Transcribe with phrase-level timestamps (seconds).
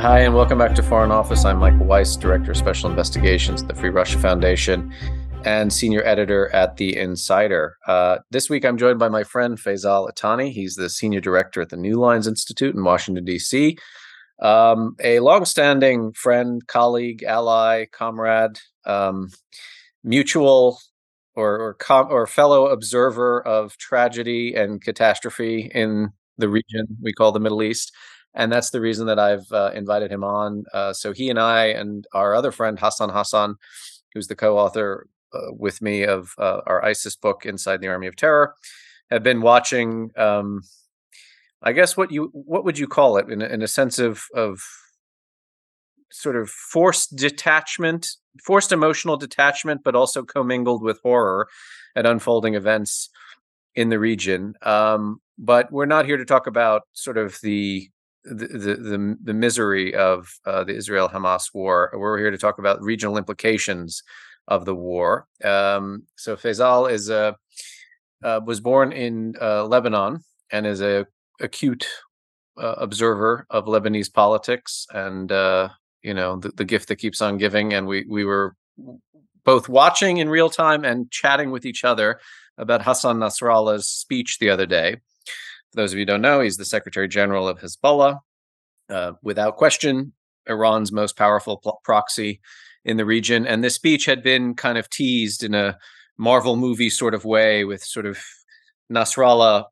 [0.00, 1.44] Hi, and welcome back to Foreign Office.
[1.44, 4.90] I'm Michael Weiss, Director of Special Investigations at the Free Russia Foundation
[5.44, 7.76] and Senior Editor at The Insider.
[7.86, 10.52] Uh, this week, I'm joined by my friend Faysal Itani.
[10.52, 13.76] He's the Senior Director at the New Lines Institute in Washington, D.C.,
[14.40, 19.28] um, a longstanding friend, colleague, ally, comrade, um,
[20.02, 20.80] mutual
[21.34, 27.32] or or, com- or fellow observer of tragedy and catastrophe in the region we call
[27.32, 27.92] the Middle East
[28.34, 30.64] and that's the reason that I've uh, invited him on.
[30.72, 33.56] Uh, so he and I and our other friend Hassan Hassan,
[34.14, 38.16] who's the co-author uh, with me of uh, our ISIS book, Inside the Army of
[38.16, 38.54] Terror,
[39.10, 40.10] have been watching.
[40.16, 40.62] Um,
[41.62, 44.24] I guess what you what would you call it in a, in a sense of
[44.34, 44.62] of
[46.12, 48.08] sort of forced detachment,
[48.44, 51.48] forced emotional detachment, but also commingled with horror
[51.94, 53.10] at unfolding events
[53.74, 54.54] in the region.
[54.62, 57.88] Um, but we're not here to talk about sort of the
[58.24, 61.90] the the the, misery of uh, the Israel Hamas war.
[61.94, 64.02] We're here to talk about regional implications
[64.48, 65.26] of the war.
[65.42, 67.36] Um, so Faysal is a
[68.22, 70.22] uh, was born in uh, Lebanon
[70.52, 71.06] and is a
[71.40, 71.88] acute
[72.58, 75.70] uh, observer of Lebanese politics and uh,
[76.02, 77.72] you know the, the gift that keeps on giving.
[77.72, 78.54] And we we were
[79.44, 82.20] both watching in real time and chatting with each other
[82.58, 84.96] about Hassan Nasrallah's speech the other day.
[85.72, 88.20] For those of you who don't know, he's the Secretary General of Hezbollah.
[88.88, 90.12] Uh, without question,
[90.46, 92.40] Iran's most powerful pl- proxy
[92.84, 93.46] in the region.
[93.46, 95.78] And this speech had been kind of teased in a
[96.18, 98.18] Marvel movie sort of way, with sort of
[98.92, 99.66] Nasrallah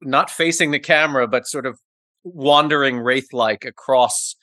[0.00, 1.78] not facing the camera, but sort of
[2.24, 4.36] wandering wraith-like across,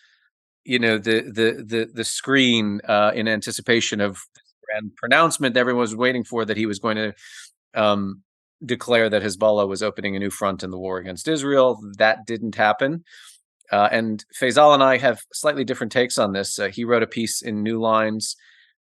[0.63, 4.21] you know, the the the the screen uh, in anticipation of
[4.65, 7.13] grand pronouncement everyone was waiting for that he was going to
[7.73, 8.21] um,
[8.65, 11.79] declare that Hezbollah was opening a new front in the war against Israel.
[11.97, 13.03] That didn't happen.
[13.71, 16.57] Uh, and Faysal and I have slightly different takes on this.
[16.57, 18.35] Uh, he wrote a piece in New Lines.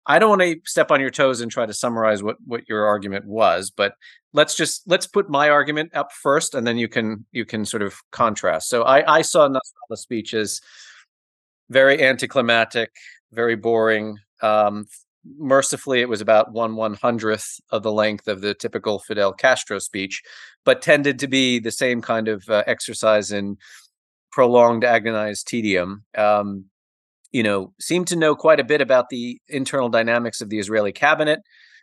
[0.05, 2.85] I don't want to step on your toes and try to summarize what what your
[2.85, 3.93] argument was, but
[4.31, 7.83] let's just let's put my argument up first, and then you can you can sort
[7.83, 8.69] of contrast.
[8.69, 10.61] So I I saw Nasrallah's speech as
[11.69, 12.91] very anticlimactic,
[13.33, 14.17] very boring.
[14.41, 14.85] Um,
[15.37, 19.79] mercifully it was about one one hundredth of the length of the typical Fidel Castro
[19.79, 20.21] speech,
[20.63, 23.57] but tended to be the same kind of uh, exercise in
[24.31, 26.03] prolonged agonized tedium.
[26.17, 26.65] Um,
[27.31, 30.91] you know, seemed to know quite a bit about the internal dynamics of the Israeli
[30.91, 31.39] cabinet.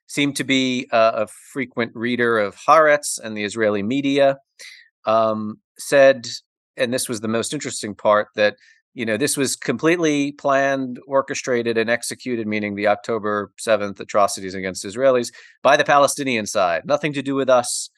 [0.06, 4.36] Seemed to be a frequent reader of Haaretz and the Israeli media.
[5.06, 6.26] Um, said,
[6.76, 8.56] and this was the most interesting part, that
[8.94, 14.84] you know, this was completely planned, orchestrated, and executed, meaning the October 7th atrocities against
[14.84, 15.32] Israelis
[15.62, 16.86] by the Palestinian side.
[16.86, 17.90] Nothing to do with us,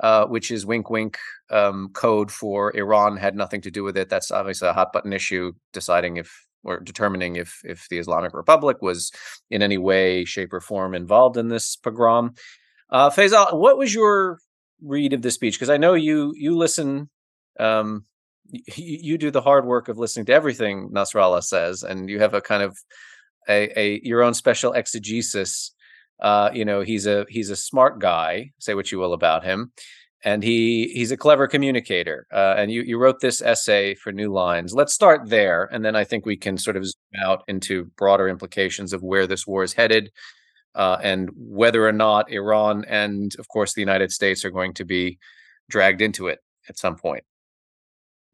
[0.00, 1.18] uh, which is wink, wink
[1.50, 4.08] um, code for Iran had nothing to do with it.
[4.08, 8.78] That's obviously a hot button issue, deciding if or determining if if the Islamic Republic
[8.80, 9.12] was
[9.50, 12.34] in any way, shape, or form involved in this pogrom.
[12.90, 14.38] Uh, Faysal, what was your
[14.80, 15.54] read of the speech?
[15.54, 17.10] Because I know you you listen
[17.60, 18.04] um,
[18.50, 22.40] you do the hard work of listening to everything Nasrallah says, and you have a
[22.40, 22.76] kind of
[23.48, 25.72] a, a your own special exegesis.
[26.20, 28.50] Uh, you know, he's a he's a smart guy.
[28.58, 29.72] Say what you will about him,
[30.22, 32.26] and he he's a clever communicator.
[32.32, 34.74] Uh, and you you wrote this essay for New Lines.
[34.74, 38.28] Let's start there, and then I think we can sort of zoom out into broader
[38.28, 40.10] implications of where this war is headed,
[40.74, 44.84] uh, and whether or not Iran and, of course, the United States are going to
[44.84, 45.18] be
[45.68, 47.24] dragged into it at some point.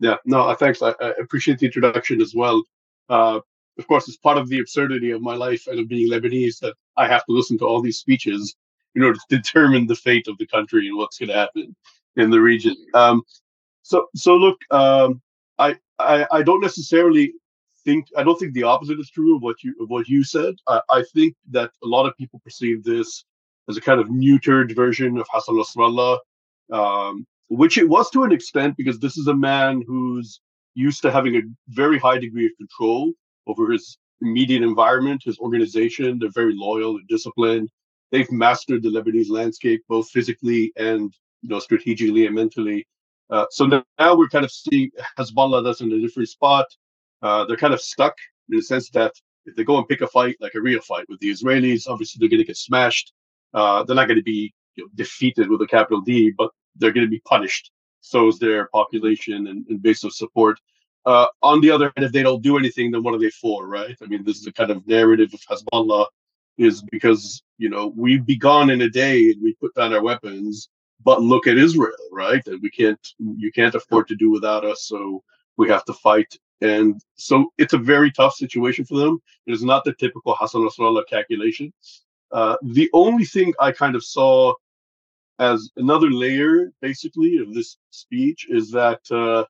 [0.01, 0.83] Yeah, no, thanks.
[0.83, 2.63] I, I appreciate the introduction as well.
[3.09, 3.41] Uh,
[3.79, 6.75] of course, it's part of the absurdity of my life and of being Lebanese that
[6.97, 8.57] I have to listen to all these speeches
[8.95, 11.77] in order to determine the fate of the country and what's going to happen
[12.17, 12.77] in the region.
[12.95, 13.23] Um,
[13.83, 15.21] so, so look, um,
[15.59, 17.33] I, I, I don't necessarily
[17.85, 20.55] think I don't think the opposite is true of what you of what you said.
[20.67, 23.25] I, I think that a lot of people perceive this
[23.69, 26.19] as a kind of neutered version of Hassan Nasrallah,
[26.73, 30.41] um, which it was to an extent because this is a man who's
[30.75, 33.13] used to having a very high degree of control
[33.49, 36.19] over his immediate environment, his organization.
[36.19, 37.69] They're very loyal and disciplined.
[38.13, 41.13] They've mastered the Lebanese landscape both physically and
[41.43, 42.87] you know strategically and mentally.
[43.31, 46.67] Uh, so now we're kind of seeing Hezbollah that's in a different spot.
[47.21, 48.15] Uh, they're kind of stuck
[48.49, 49.13] in the sense that
[49.47, 52.19] if they go and pick a fight, like a real fight with the Israelis, obviously
[52.21, 53.13] they're going to get smashed.
[53.55, 56.93] Uh, they're not going to be you know, defeated with a capital D, but they're
[56.93, 57.71] going to be punished.
[58.01, 60.59] So is their population and, and base of support.
[61.07, 63.67] Uh, on the other hand, if they don't do anything, then what are they for,
[63.67, 63.97] right?
[64.03, 66.07] I mean, this is the kind of narrative of Hezbollah
[66.59, 70.03] is because you know we'd be gone in a day and we put down our
[70.03, 70.69] weapons,
[71.03, 72.47] but look at Israel, right?
[72.47, 75.23] And we can't, you can't afford to do without us, so
[75.57, 76.37] we have to fight.
[76.61, 79.23] And so it's a very tough situation for them.
[79.47, 81.73] It is not the typical Hassan Nasrallah calculation.
[82.33, 84.53] Uh, the only thing I kind of saw
[85.41, 89.45] as another layer, basically, of this speech is that uh,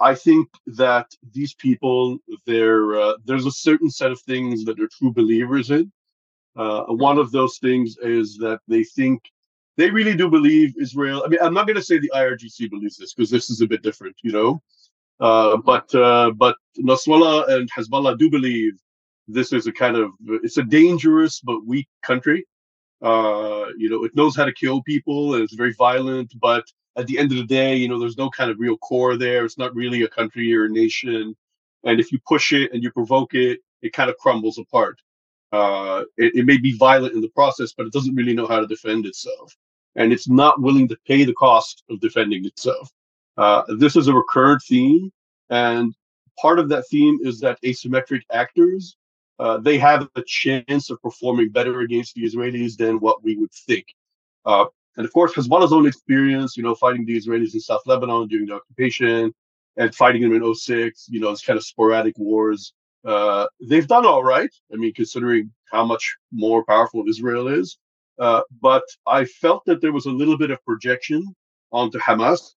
[0.00, 4.88] I think that these people, there, uh, there's a certain set of things that they're
[4.98, 5.92] true believers in.
[6.56, 9.20] Uh, one of those things is that they think
[9.76, 11.22] they really do believe Israel.
[11.24, 13.66] I mean, I'm not going to say the IRGC believes this because this is a
[13.66, 14.62] bit different, you know.
[15.20, 18.74] Uh, but uh, but Nasrallah and Hezbollah do believe
[19.26, 20.10] this is a kind of
[20.44, 22.44] it's a dangerous but weak country.
[23.02, 26.64] Uh, you know, it knows how to kill people and it's very violent, but
[26.96, 29.44] at the end of the day, you know, there's no kind of real core there.
[29.44, 31.36] It's not really a country or a nation.
[31.84, 35.00] And if you push it and you provoke it, it kind of crumbles apart.
[35.52, 38.60] Uh, it, it, may be violent in the process, but it doesn't really know how
[38.60, 39.56] to defend itself.
[39.96, 42.90] And it's not willing to pay the cost of defending itself.
[43.38, 45.10] Uh, this is a recurrent theme.
[45.48, 45.94] And
[46.38, 48.97] part of that theme is that asymmetric actors,
[49.38, 53.52] uh, they have a chance of performing better against the Israelis than what we would
[53.52, 53.86] think.
[54.44, 58.26] Uh, and of course, Hezbollah's own experience, you know, fighting the Israelis in South Lebanon
[58.28, 59.32] during the occupation
[59.76, 62.72] and fighting them in 06, you know, it's kind of sporadic wars.
[63.04, 64.50] Uh, they've done all right.
[64.72, 67.78] I mean, considering how much more powerful Israel is.
[68.18, 71.24] Uh, but I felt that there was a little bit of projection
[71.70, 72.54] onto Hamas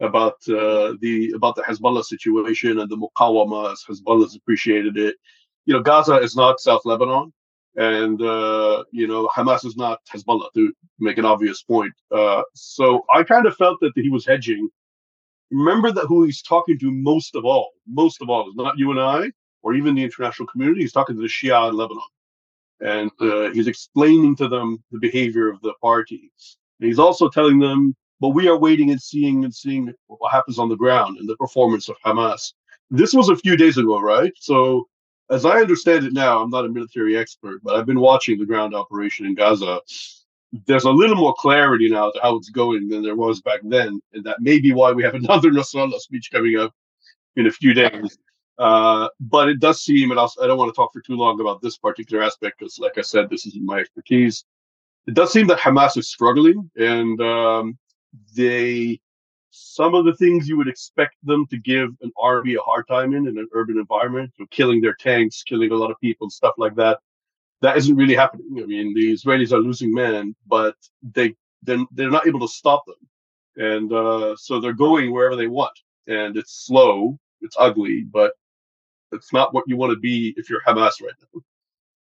[0.00, 5.16] about uh, the about the Hezbollah situation and the Muqawama as Hezbollah's appreciated it.
[5.66, 7.32] You know, Gaza is not South Lebanon
[7.76, 11.92] and uh, you know Hamas is not Hezbollah to make an obvious point.
[12.10, 14.68] Uh, so I kind of felt that he was hedging.
[15.50, 18.90] Remember that who he's talking to most of all, most of all, is not you
[18.90, 19.30] and I
[19.62, 20.80] or even the international community.
[20.82, 22.02] He's talking to the Shia in Lebanon,
[22.80, 26.30] and uh, he's explaining to them the behavior of the party.
[26.80, 30.58] And he's also telling them, but we are waiting and seeing and seeing what happens
[30.58, 32.52] on the ground and the performance of Hamas.
[32.90, 34.32] This was a few days ago, right?
[34.36, 34.88] So
[35.30, 38.46] as I understand it now, I'm not a military expert, but I've been watching the
[38.46, 39.80] ground operation in Gaza.
[40.66, 44.00] There's a little more clarity now to how it's going than there was back then,
[44.12, 46.74] and that may be why we have another Nasrallah speech coming up
[47.36, 48.18] in a few days.
[48.58, 51.14] Uh, but it does seem, and I'll, I do not want to talk for too
[51.14, 54.44] long about this particular aspect because, like I said, this isn't my expertise.
[55.06, 57.78] It does seem that Hamas is struggling, and um,
[58.34, 59.00] they
[59.50, 63.14] some of the things you would expect them to give an army a hard time
[63.14, 66.74] in in an urban environment, killing their tanks, killing a lot of people, stuff like
[66.76, 67.00] that.
[67.62, 68.46] That isn't really happening.
[68.62, 72.84] I mean, the Israelis are losing men, but they then they're not able to stop
[72.86, 75.78] them, and uh, so they're going wherever they want.
[76.06, 78.32] And it's slow, it's ugly, but
[79.12, 81.40] it's not what you want to be if you're Hamas right now.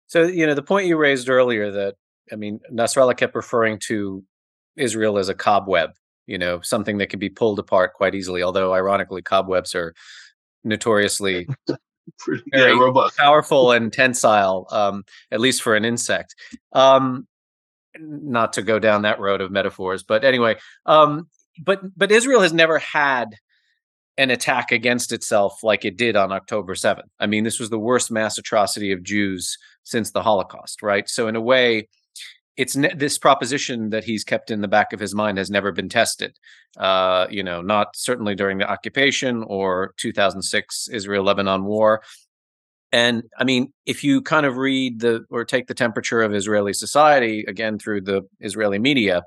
[0.09, 1.95] So you know the point you raised earlier that
[2.31, 4.25] I mean Nasrallah kept referring to
[4.77, 5.93] Israel as a cobweb
[6.27, 8.43] you know, something that can be pulled apart quite easily.
[8.43, 9.95] Although, ironically, cobwebs are
[10.65, 11.49] notoriously
[12.19, 13.17] Pretty, very yeah, robust.
[13.17, 16.35] powerful and tensile, um, at least for an insect.
[16.73, 17.27] Um,
[17.99, 21.29] not to go down that road of metaphors, but anyway, um,
[21.65, 23.37] but but Israel has never had
[24.19, 27.09] an attack against itself like it did on October 7th.
[27.21, 31.09] I mean, this was the worst mass atrocity of Jews since the Holocaust, right?
[31.09, 31.89] So in a way,
[32.57, 35.73] it's ne- this proposition that he's kept in the back of his mind has never
[35.73, 36.39] been tested.
[36.77, 42.03] Uh, you know, not certainly during the occupation or 2006 Israel Lebanon war.
[42.93, 46.73] And I mean, if you kind of read the or take the temperature of Israeli
[46.73, 49.25] society again through the Israeli media,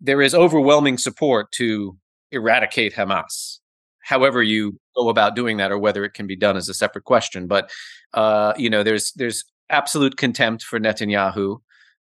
[0.00, 1.96] there is overwhelming support to
[2.30, 3.58] eradicate Hamas.
[4.02, 7.04] However, you go about doing that, or whether it can be done, is a separate
[7.04, 7.46] question.
[7.46, 7.70] But
[8.14, 11.60] uh, you know, there's there's absolute contempt for Netanyahu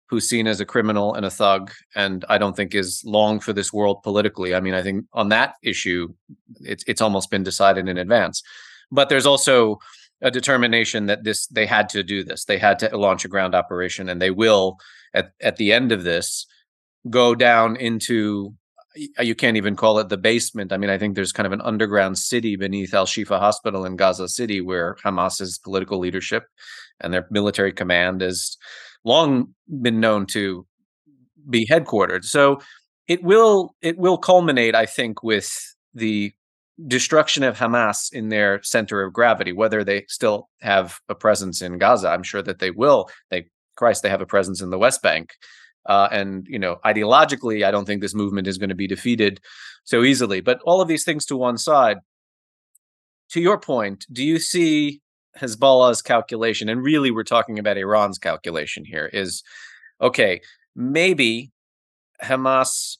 [0.09, 3.53] who's seen as a criminal and a thug, and I don't think is long for
[3.53, 4.55] this world politically.
[4.55, 6.13] I mean, I think on that issue,
[6.61, 8.41] it's it's almost been decided in advance.
[8.91, 9.79] But there's also
[10.21, 12.45] a determination that this they had to do this.
[12.45, 14.77] They had to launch a ground operation, and they will
[15.13, 16.45] at at the end of this
[17.09, 18.53] go down into
[19.19, 20.71] uh, you can't even call it the basement.
[20.71, 23.95] I mean, I think there's kind of an underground city beneath Al Shifa Hospital in
[23.95, 26.45] Gaza City where Hamas's political leadership
[26.99, 28.57] and their military command has
[29.07, 30.65] long been known to
[31.49, 32.25] be headquartered.
[32.25, 32.59] So
[33.07, 35.49] it will it will culminate, I think, with
[35.93, 36.33] the
[36.87, 41.79] destruction of Hamas in their center of gravity, whether they still have a presence in
[41.79, 42.09] Gaza.
[42.09, 43.09] I'm sure that they will.
[43.31, 45.33] They Christ, they have a presence in the West Bank.
[45.85, 49.39] Uh, and you know, ideologically, I don't think this movement is going to be defeated
[49.85, 50.41] so easily.
[50.41, 51.97] But all of these things to one side.
[53.31, 55.01] To your point, do you see
[55.39, 59.43] Hezbollah's calculation, and really we're talking about Iran's calculation here, is
[60.01, 60.41] okay,
[60.75, 61.51] maybe
[62.23, 62.97] Hamas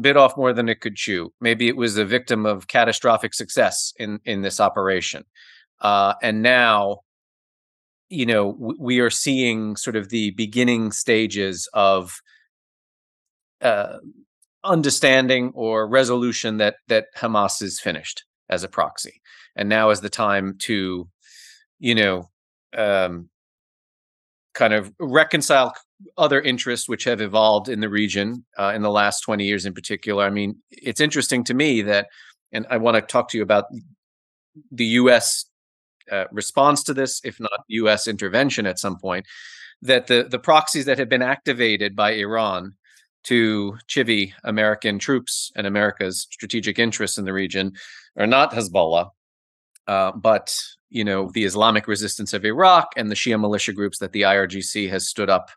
[0.00, 1.32] bit off more than it could chew.
[1.40, 5.24] Maybe it was a victim of catastrophic success in in this operation,
[5.80, 7.00] uh, and now,
[8.08, 12.20] you know, w- we are seeing sort of the beginning stages of
[13.62, 13.98] uh,
[14.62, 19.20] understanding or resolution that that Hamas is finished as a proxy,
[19.56, 21.08] and now is the time to,
[21.80, 22.30] you know.
[22.76, 23.30] Um,
[24.54, 25.74] kind of reconcile
[26.16, 29.72] other interests which have evolved in the region uh, in the last 20 years in
[29.72, 30.24] particular.
[30.24, 32.08] I mean, it's interesting to me that,
[32.52, 33.66] and I want to talk to you about
[34.70, 35.46] the U.S.
[36.10, 38.08] Uh, response to this, if not U.S.
[38.08, 39.26] intervention at some point,
[39.82, 42.74] that the, the proxies that have been activated by Iran
[43.24, 47.72] to chivvy American troops and America's strategic interests in the region
[48.16, 49.10] are not Hezbollah,
[49.86, 50.54] uh, but
[50.90, 54.90] you know the Islamic resistance of Iraq and the Shia militia groups that the IRGC
[54.90, 55.50] has stood up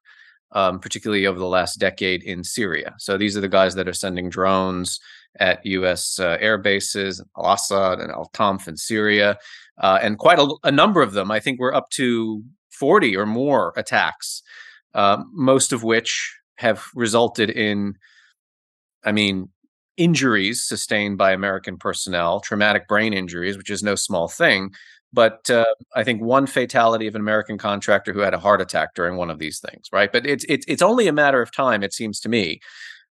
[0.53, 2.95] um, particularly over the last decade in Syria.
[2.99, 4.99] So these are the guys that are sending drones
[5.39, 6.19] at U.S.
[6.19, 9.37] Uh, air bases, Al Assad and Al Tanf in Syria,
[9.79, 11.31] uh, and quite a, a, number of them.
[11.31, 14.43] I think we're up to 40 or more attacks,
[14.93, 17.95] uh, most of which have resulted in,
[19.03, 19.49] I mean,
[19.97, 24.71] injuries sustained by American personnel, traumatic brain injuries, which is no small thing,
[25.13, 25.65] but uh,
[25.95, 29.29] I think one fatality of an American contractor who had a heart attack during one
[29.29, 30.11] of these things, right?
[30.11, 32.59] But it's it's it's only a matter of time, it seems to me,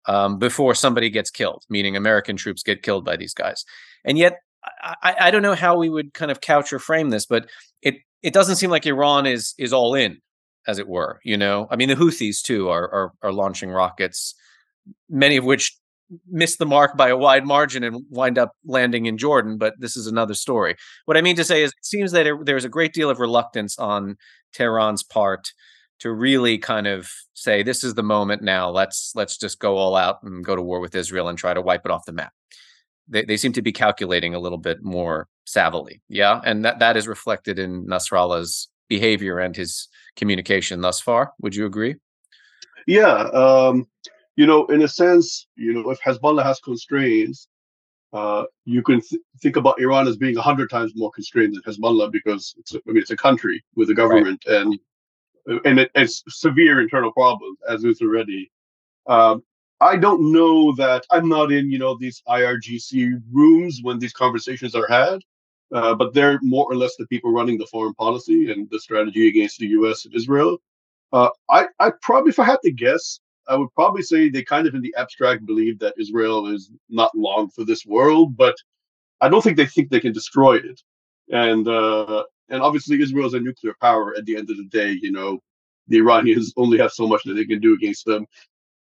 [0.05, 3.65] um, before somebody gets killed, meaning American troops get killed by these guys.
[4.05, 4.39] And yet,
[4.81, 7.49] I, I don't know how we would kind of couch or frame this, but
[7.81, 10.19] it it doesn't seem like Iran is is all in,
[10.67, 11.19] as it were.
[11.25, 14.35] You know, I mean, the Houthis too are are, are launching rockets,
[15.09, 15.77] many of which
[16.29, 19.95] miss the mark by a wide margin and wind up landing in Jordan, but this
[19.95, 20.75] is another story.
[21.05, 23.19] What I mean to say is, it seems that it, there's a great deal of
[23.19, 24.17] reluctance on
[24.53, 25.53] Tehran's part
[25.99, 28.69] to really kind of say, "This is the moment now.
[28.69, 31.61] Let's let's just go all out and go to war with Israel and try to
[31.61, 32.33] wipe it off the map."
[33.07, 36.97] They they seem to be calculating a little bit more savvily, yeah, and that that
[36.97, 41.33] is reflected in Nasrallah's behavior and his communication thus far.
[41.41, 41.95] Would you agree?
[42.87, 43.29] Yeah.
[43.33, 43.87] Um
[44.39, 47.49] you know, in a sense, you know, if Hezbollah has constraints,
[48.13, 51.63] uh, you can th- think about Iran as being a hundred times more constrained than
[51.63, 54.61] Hezbollah because it's, a, I mean, it's a country with a government right.
[54.61, 54.79] and
[55.65, 58.49] and it, it's severe internal problems as is already.
[59.07, 59.43] Um,
[59.81, 64.73] I don't know that I'm not in, you know, these IRGC rooms when these conversations
[64.73, 65.19] are had,
[65.73, 69.27] uh, but they're more or less the people running the foreign policy and the strategy
[69.27, 70.05] against the U.S.
[70.05, 70.59] and Israel.
[71.11, 73.19] Uh, I, I probably, if I had to guess,
[73.49, 77.15] I would probably say they kind of in the abstract believe that Israel is not
[77.15, 78.55] long for this world, but
[79.21, 80.81] I don't think they think they can destroy it.
[81.31, 84.97] And uh, and obviously Israel is a nuclear power at the end of the day.
[85.01, 85.39] You know,
[85.87, 88.25] the Iranians only have so much that they can do against them.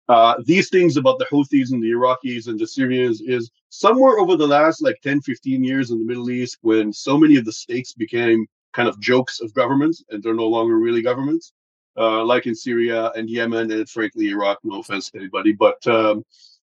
[0.08, 4.36] Uh, these things about the Houthis and the Iraqis and the Syrians is somewhere over
[4.36, 7.52] the last like 10, 15 years in the Middle East when so many of the
[7.52, 11.52] states became kind of jokes of governments and they're no longer really governments
[11.96, 14.58] uh, like in Syria and Yemen and frankly Iraq.
[14.64, 16.24] No offense to anybody, but um,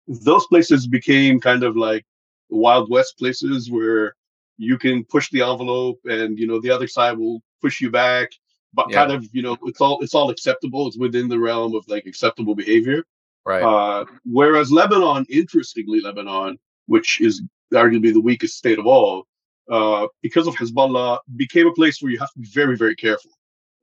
[0.07, 2.05] those places became kind of like
[2.49, 4.15] Wild West places where
[4.57, 8.31] you can push the envelope and you know the other side will push you back,
[8.75, 8.97] but yeah.
[8.97, 10.87] kind of you know it's all it's all acceptable.
[10.87, 13.05] It's within the realm of like acceptable behavior.
[13.45, 13.63] Right.
[13.63, 19.27] Uh, whereas Lebanon, interestingly, Lebanon, which is arguably the weakest state of all,
[19.71, 23.31] uh, because of Hezbollah, became a place where you have to be very, very careful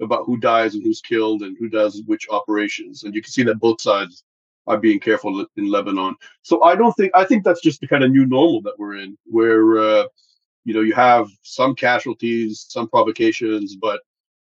[0.01, 3.03] about who dies and who's killed and who does which operations.
[3.03, 4.23] And you can see that both sides
[4.67, 6.15] are being careful in Lebanon.
[6.41, 8.95] So I don't think I think that's just the kind of new normal that we're
[8.95, 10.03] in, where uh,
[10.63, 14.01] you know you have some casualties, some provocations, but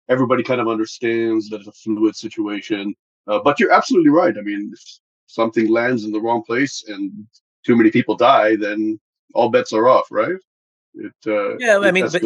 [0.08, 2.94] everybody kind of understands that it's a fluid situation.
[3.26, 4.36] Uh, but you're absolutely right.
[4.36, 4.82] I mean, if
[5.26, 7.26] something lands in the wrong place and
[7.64, 8.98] too many people die, then
[9.34, 10.36] all bets are off, right?
[10.94, 12.22] It, uh, yeah, I mean, but,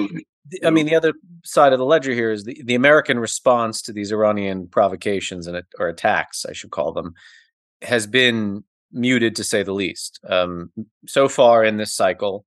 [0.64, 3.92] I mean, the other side of the ledger here is the, the American response to
[3.92, 7.14] these Iranian provocations and or attacks, I should call them,
[7.82, 10.20] has been muted to say the least.
[10.28, 10.72] Um,
[11.06, 12.44] so far in this cycle,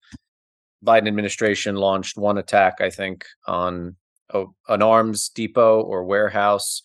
[0.86, 3.96] Biden administration launched one attack, I think, on
[4.29, 6.82] a, an arms depot or warehouse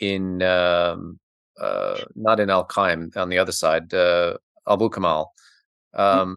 [0.00, 1.18] in um,
[1.60, 4.36] uh, not in Al Qaim on the other side, uh,
[4.68, 5.32] Abu Kamal,
[5.94, 6.00] hmm.
[6.00, 6.36] um,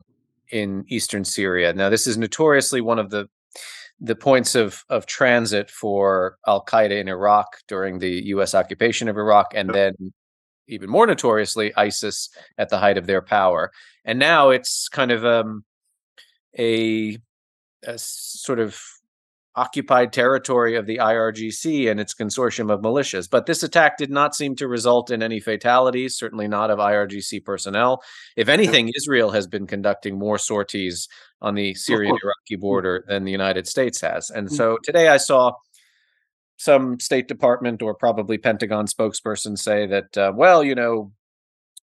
[0.51, 1.73] in eastern Syria.
[1.73, 3.27] Now, this is notoriously one of the
[3.99, 8.53] the points of of transit for Al Qaeda in Iraq during the U.S.
[8.53, 9.93] occupation of Iraq, and then
[10.67, 13.71] even more notoriously ISIS at the height of their power.
[14.03, 15.63] And now it's kind of um,
[16.57, 17.17] a,
[17.83, 18.79] a sort of
[19.55, 23.29] occupied territory of the IRGC and its consortium of militias.
[23.29, 27.43] But this attack did not seem to result in any fatalities, certainly not of IRGC
[27.45, 28.03] personnel.
[28.35, 31.07] If anything, Israel has been conducting more sorties
[31.41, 34.29] on the Syrian Iraqi border than the United States has.
[34.29, 34.51] And mm.
[34.51, 35.53] so today I saw
[36.57, 41.11] some State Department or probably Pentagon spokesperson say that, uh, well, you know,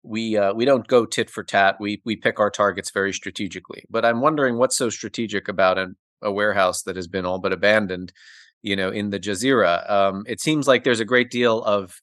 [0.03, 1.77] we uh, we don't go tit for tat.
[1.79, 3.85] We we pick our targets very strategically.
[3.89, 7.53] But I'm wondering what's so strategic about an a warehouse that has been all but
[7.53, 8.13] abandoned,
[8.63, 9.91] you know, in the Jazeera.
[9.91, 12.01] Um, it seems like there's a great deal of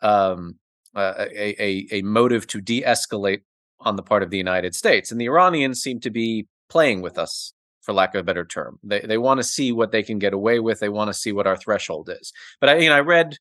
[0.00, 0.58] um,
[0.94, 3.42] uh, a, a, a motive to de-escalate
[3.80, 7.18] on the part of the United States, and the Iranians seem to be playing with
[7.18, 8.78] us, for lack of a better term.
[8.82, 10.80] They they want to see what they can get away with.
[10.80, 12.32] They want to see what our threshold is.
[12.60, 13.36] But I, you know, I read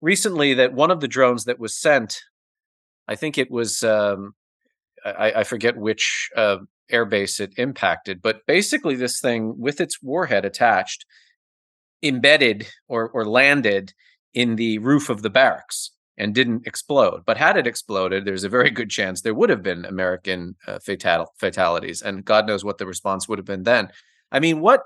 [0.00, 2.20] recently that one of the drones that was sent,
[3.08, 3.82] I think it was.
[3.82, 4.34] Um,
[5.04, 6.58] I, I, forget which uh,
[6.90, 8.22] airbase it impacted.
[8.22, 11.04] But basically, this thing with its warhead attached,
[12.02, 13.92] embedded or, or landed
[14.34, 17.22] in the roof of the barracks and didn't explode.
[17.24, 20.78] But had it exploded, there's a very good chance there would have been American uh,
[20.78, 23.88] fatal- fatalities, and God knows what the response would have been then.
[24.30, 24.82] I mean, what?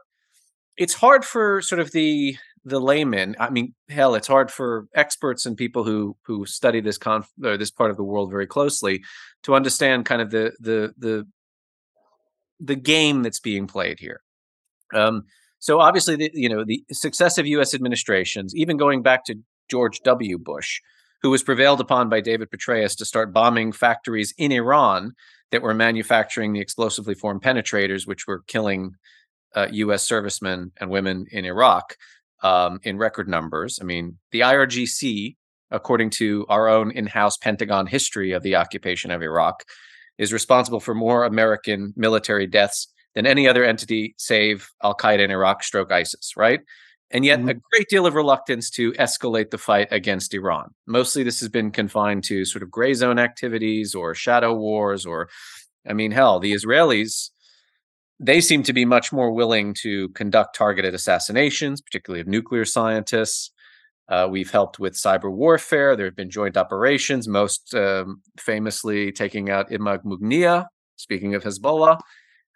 [0.77, 2.37] It's hard for sort of the
[2.67, 3.37] the layman.
[3.39, 7.57] I mean, hell, it's hard for experts and people who who study this conf- or
[7.57, 9.03] this part of the world very closely
[9.45, 11.27] to understand kind of the the the
[12.61, 14.21] the game that's being played here.
[14.95, 15.25] Um,
[15.59, 17.75] so obviously, the, you know, the successive U.S.
[17.75, 19.37] administrations, even going back to
[19.71, 20.39] George W.
[20.39, 20.81] Bush,
[21.23, 25.13] who was prevailed upon by David Petraeus to start bombing factories in Iran
[25.51, 28.93] that were manufacturing the explosively formed penetrators, which were killing
[29.55, 30.03] uh, U.S.
[30.03, 31.97] servicemen and women in Iraq
[32.43, 33.79] um, in record numbers.
[33.81, 35.37] I mean, the IRGC,
[35.71, 39.65] according to our own in-house Pentagon history of the occupation of Iraq,
[40.19, 45.31] is responsible for more American military deaths than any other entity save Al Qaeda in
[45.31, 46.61] Iraq stroke ISIS, right?
[47.11, 47.51] And yet, mm-hmm.
[47.51, 50.75] a great deal of reluctance to escalate the fight against Iran.
[50.87, 55.29] Mostly, this has been confined to sort of gray zone activities or shadow wars, or,
[55.89, 57.31] I mean, hell, the Israelis,
[58.19, 63.53] they seem to be much more willing to conduct targeted assassinations, particularly of nuclear scientists.
[64.09, 65.97] Uh, we've helped with cyber warfare.
[65.97, 71.99] There have been joint operations, most um, famously taking out Imad Mughniyeh, speaking of Hezbollah,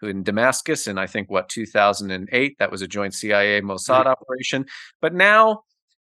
[0.01, 2.57] who in Damascus in, I think, what, 2008.
[2.59, 4.07] That was a joint CIA Mossad right.
[4.07, 4.67] operation.
[5.01, 5.63] But now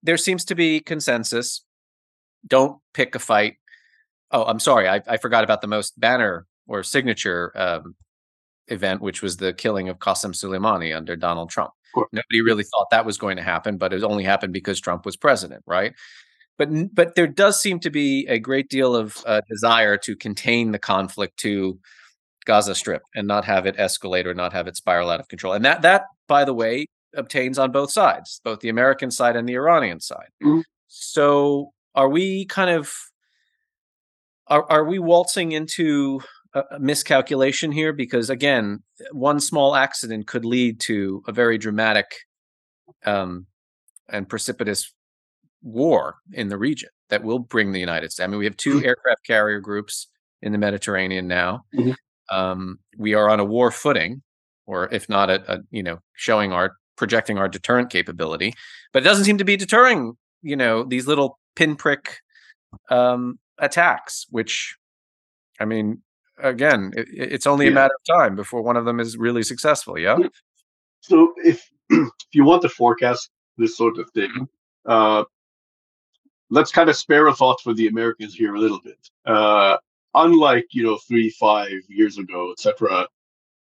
[0.03, 1.63] there seems to be consensus.
[2.45, 3.55] Don't pick a fight.
[4.29, 4.87] Oh, I'm sorry.
[4.87, 7.95] I, I forgot about the most banner or signature um,
[8.67, 11.71] event, which was the killing of Qasem Soleimani under Donald Trump.
[11.95, 15.15] Nobody really thought that was going to happen, but it only happened because Trump was
[15.15, 15.93] president, right?
[16.57, 20.71] But but there does seem to be a great deal of uh, desire to contain
[20.71, 21.79] the conflict to
[22.45, 25.53] Gaza Strip and not have it escalate or not have it spiral out of control.
[25.53, 29.47] And that that, by the way, obtains on both sides, both the American side and
[29.47, 30.29] the Iranian side.
[30.43, 30.61] Mm-hmm.
[30.87, 32.93] So are we kind of
[34.47, 36.21] are are we waltzing into
[36.53, 42.05] a miscalculation here because again one small accident could lead to a very dramatic
[43.05, 43.45] um,
[44.09, 44.93] and precipitous
[45.61, 48.75] war in the region that will bring the united states i mean we have 2
[48.75, 48.85] mm-hmm.
[48.85, 50.07] aircraft carrier groups
[50.41, 52.35] in the mediterranean now mm-hmm.
[52.35, 54.21] um, we are on a war footing
[54.65, 58.53] or if not a, a, you know showing our projecting our deterrent capability
[58.91, 62.17] but it doesn't seem to be deterring you know these little pinprick
[62.89, 64.75] um, attacks which
[65.59, 66.01] i mean
[66.41, 67.71] again, it, it's only yeah.
[67.71, 69.97] a matter of time before one of them is really successful.
[69.97, 70.17] Yeah.
[71.01, 74.91] So if if you want to forecast this sort of thing, mm-hmm.
[74.91, 75.23] uh,
[76.49, 78.99] let's kind of spare a thought for the Americans here a little bit.
[79.25, 79.77] Uh,
[80.13, 83.07] unlike you know three, five years ago, etc.,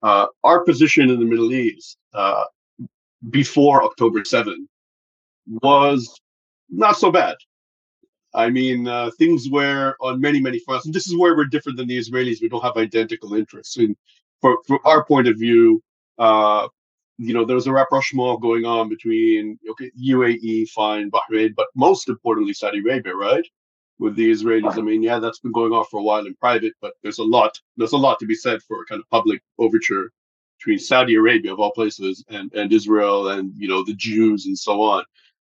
[0.03, 2.43] uh, our position in the Middle East uh,
[3.29, 4.67] before October 7
[5.61, 6.19] was
[6.69, 7.35] not so bad.
[8.33, 10.85] I mean, uh, things were on many, many fronts.
[10.85, 12.41] And this is where we're different than the Israelis.
[12.41, 13.77] We don't have identical interests.
[13.77, 13.95] And
[14.41, 15.81] for, from our point of view,
[16.17, 16.67] uh,
[17.17, 22.53] you know, there's a rapprochement going on between okay, UAE, fine, Bahrain, but most importantly,
[22.53, 23.45] Saudi Arabia, right?
[23.97, 24.77] With the Israelis.
[24.77, 27.23] I mean, yeah, that's been going on for a while in private, but there's a
[27.23, 30.11] lot, there's a lot to be said for a kind of public overture
[30.59, 34.57] between Saudi Arabia, of all places, and, and Israel and, you know, the Jews and
[34.57, 35.03] so on,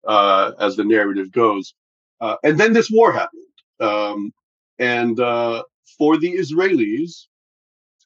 [0.07, 1.73] uh, as the narrative goes.
[2.21, 3.43] Uh, and then this war happened.
[3.79, 4.31] Um,
[4.79, 5.63] and uh,
[5.97, 7.27] for the Israelis,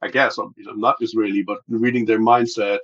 [0.02, 2.80] I guess I'm, I'm not Israeli, but reading their mindset,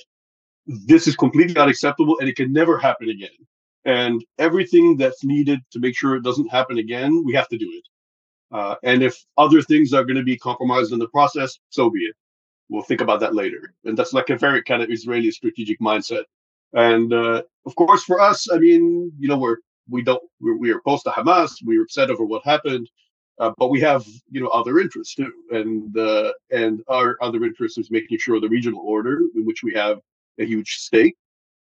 [0.68, 3.30] this is completely unacceptable and it can never happen again.
[3.86, 7.70] And everything that's needed to make sure it doesn't happen again, we have to do
[7.72, 7.88] it.
[8.56, 12.02] Uh, and if other things are going to be compromised in the process, so be
[12.02, 12.16] it.
[12.70, 13.74] We'll think about that later.
[13.86, 16.24] And that's like a very kind of Israeli strategic mindset.
[16.74, 19.58] And uh, of course, for us, I mean, you know, we're
[19.90, 21.54] we don't we're, we are opposed to Hamas.
[21.66, 22.90] We are upset over what happened.
[23.40, 27.80] Uh, but we have, you know, other interests too, and uh, and our other interest
[27.80, 30.00] is making sure the regional order, in which we have
[30.40, 31.16] a huge stake,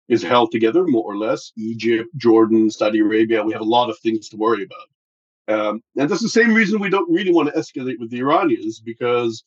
[0.07, 1.51] is held together more or less.
[1.57, 6.07] Egypt, Jordan, Saudi Arabia, we have a lot of things to worry about, um, and
[6.07, 9.43] that's the same reason we don't really want to escalate with the Iranians because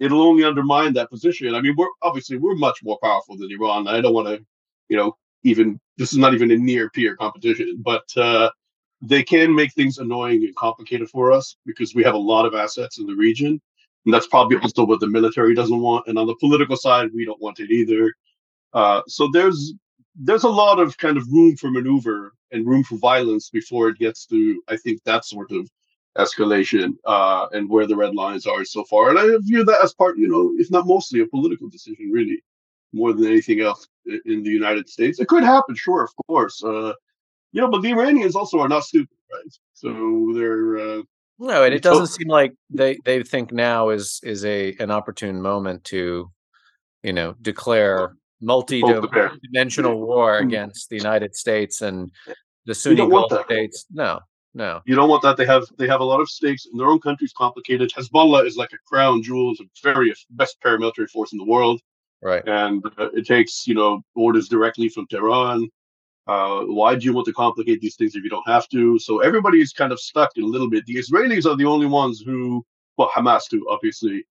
[0.00, 1.54] it'll only undermine that position.
[1.54, 3.88] I mean, we're obviously we're much more powerful than Iran.
[3.88, 4.44] I don't want to,
[4.90, 8.50] you know, even this is not even a near peer competition, but uh,
[9.02, 12.54] they can make things annoying and complicated for us because we have a lot of
[12.54, 13.60] assets in the region.
[14.04, 16.06] And that's probably also what the military doesn't want.
[16.06, 18.14] And on the political side, we don't want it either.
[18.72, 19.74] Uh, so there's
[20.16, 23.98] there's a lot of kind of room for maneuver and room for violence before it
[23.98, 25.70] gets to, I think, that sort of
[26.18, 29.10] escalation uh, and where the red lines are so far.
[29.10, 32.42] And I view that as part, you know, if not mostly a political decision, really,
[32.92, 33.86] more than anything else
[34.26, 35.20] in the United States.
[35.20, 36.62] It could happen, sure, of course.
[36.62, 36.92] Uh,
[37.52, 39.52] you know, but the Iranians also are not stupid, right?
[39.74, 41.02] So they're uh,
[41.40, 45.40] no, and it doesn't seem like they they think now is is a an opportune
[45.40, 46.30] moment to,
[47.02, 50.44] you know, declare multi-dimensional war mm.
[50.44, 52.10] against the United States and
[52.66, 53.86] the Sunni Gulf states.
[53.90, 54.20] No,
[54.52, 55.38] no, you don't want that.
[55.38, 57.90] They have they have a lot of stakes, and their own country's complicated.
[57.90, 61.80] Hezbollah is like a crown jewel, it's a very best paramilitary force in the world,
[62.22, 62.46] right?
[62.46, 65.68] And uh, it takes you know orders directly from Tehran.
[66.26, 68.98] Uh, why do you want to complicate these things if you don't have to?
[68.98, 70.86] So everybody's kind of stuck in a little bit.
[70.86, 72.64] The Israelis are the only ones who,
[72.96, 74.24] well, Hamas too, obviously.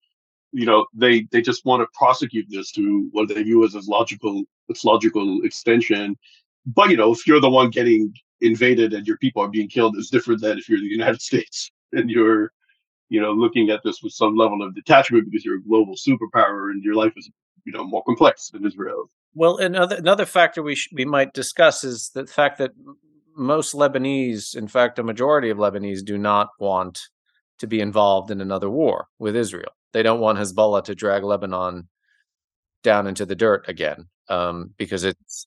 [0.52, 3.88] You know, they they just want to prosecute this to what they view as its
[3.88, 6.17] logical its logical extension.
[6.65, 9.95] But you know, if you're the one getting invaded and your people are being killed,
[9.97, 12.52] it's different than if you're the United States and you're,
[13.10, 16.71] you know, looking at this with some level of detachment because you're a global superpower
[16.71, 17.30] and your life is,
[17.67, 19.12] you know, more complex than Israel.
[19.36, 22.71] Well, another another factor we sh- we might discuss is the fact that
[23.36, 27.01] most Lebanese, in fact, a majority of Lebanese, do not want
[27.60, 29.71] to be involved in another war with Israel.
[29.91, 31.89] They don't want Hezbollah to drag Lebanon
[32.84, 35.45] down into the dirt again, um, because it's.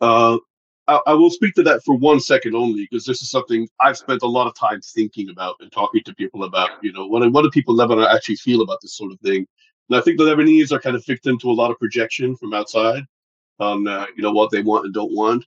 [0.00, 0.38] Uh,
[0.86, 3.98] I, I will speak to that for one second only, because this is something I've
[3.98, 6.70] spent a lot of time thinking about and talking to people about.
[6.82, 9.46] You know, what what do people in Lebanon actually feel about this sort of thing?
[9.88, 12.54] And I think the Lebanese are kind of victim to a lot of projection from
[12.54, 13.04] outside
[13.58, 15.44] on uh, you know what they want and don't want.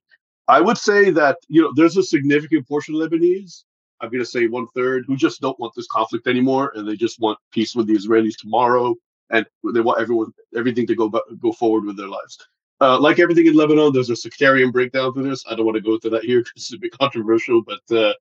[0.47, 3.63] I would say that you know there's a significant portion of Lebanese.
[4.01, 6.95] I'm going to say one third who just don't want this conflict anymore, and they
[6.95, 8.95] just want peace with the Israelis tomorrow,
[9.29, 12.37] and they want everyone everything to go go forward with their lives.
[12.81, 15.45] Uh, like everything in Lebanon, there's a sectarian breakdown to this.
[15.47, 18.13] I don't want to go into that here because it's a bit controversial, but uh,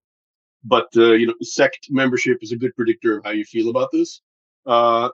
[0.65, 3.91] but uh, you know, sect membership is a good predictor of how you feel about
[3.91, 4.21] this.
[4.67, 5.11] Uh,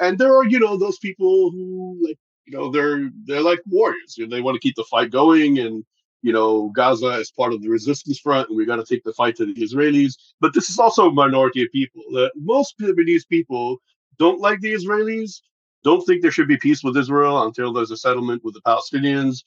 [0.00, 4.16] and there are, you know, those people who like, you know, they're they're like warriors.
[4.16, 5.84] You know, they want to keep the fight going, and
[6.22, 9.12] you know, Gaza is part of the resistance front, and we got to take the
[9.12, 10.14] fight to the Israelis.
[10.40, 12.02] But this is also a minority of people.
[12.16, 13.78] Uh, most Lebanese people
[14.18, 15.40] don't like the Israelis,
[15.84, 19.42] don't think there should be peace with Israel until there's a settlement with the Palestinians.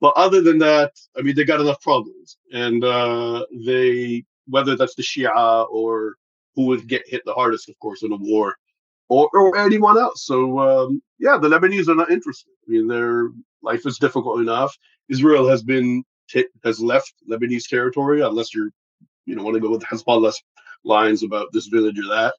[0.00, 4.94] But other than that, I mean, they got enough problems, and uh, they whether that's
[4.94, 6.16] the Shia or
[6.58, 8.56] who would get hit the hardest, of course, in a war,
[9.08, 10.26] or, or anyone else.
[10.26, 12.50] So um, yeah, the Lebanese are not interested.
[12.66, 13.28] I mean, their
[13.62, 14.76] life is difficult enough.
[15.08, 18.70] Israel has been t- has left Lebanese territory, unless you're
[19.24, 20.42] you know want to go with Hezbollah's
[20.82, 22.34] lines about this village or that.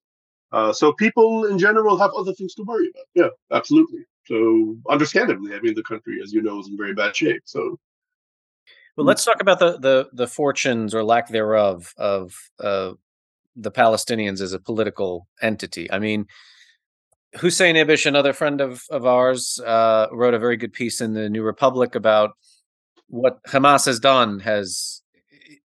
[0.51, 3.05] Uh, so people in general have other things to worry about.
[3.15, 4.01] Yeah, absolutely.
[4.25, 7.43] So understandably, I mean, the country, as you know, is in very bad shape.
[7.45, 7.79] So.
[8.97, 12.93] Well, let's talk about the, the the fortunes or lack thereof of uh,
[13.55, 15.91] the Palestinians as a political entity.
[15.91, 16.25] I mean,
[17.35, 21.29] Hussein Ibish, another friend of of ours, uh, wrote a very good piece in the
[21.29, 22.31] New Republic about
[23.07, 25.01] what Hamas has done has,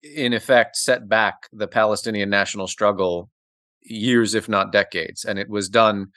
[0.02, 3.30] in effect, set back the Palestinian national struggle
[3.82, 6.08] years, if not decades, and it was done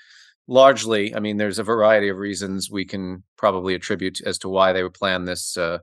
[0.47, 4.73] largely, I mean, there's a variety of reasons we can probably attribute as to why
[4.73, 5.79] they would plan this uh,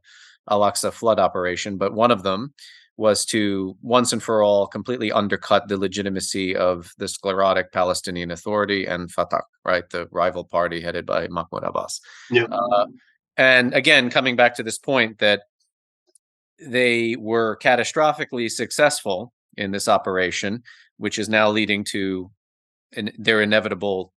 [0.50, 2.54] Al-Aqsa flood operation, but one of them
[2.96, 8.86] was to once and for all completely undercut the legitimacy of the sclerotic Palestinian Authority
[8.86, 12.00] and Fatah, right, the rival party headed by Mahmoud Abbas.
[12.30, 12.44] Yeah.
[12.44, 12.86] Uh,
[13.36, 15.42] and again, coming back to this point that
[16.60, 20.62] they were catastrophically successful in this operation,
[20.98, 22.30] which is now leading to
[22.96, 24.12] an, their inevitable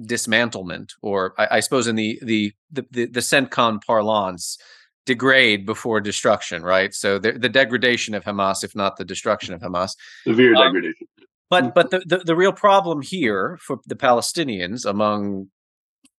[0.00, 4.58] dismantlement, or I, I suppose in the the the the, the CENTCOM parlance,
[5.06, 6.94] degrade before destruction, right?
[6.94, 11.06] So the, the degradation of Hamas, if not the destruction of Hamas, severe um, degradation.
[11.50, 15.48] But but the, the, the real problem here for the Palestinians, among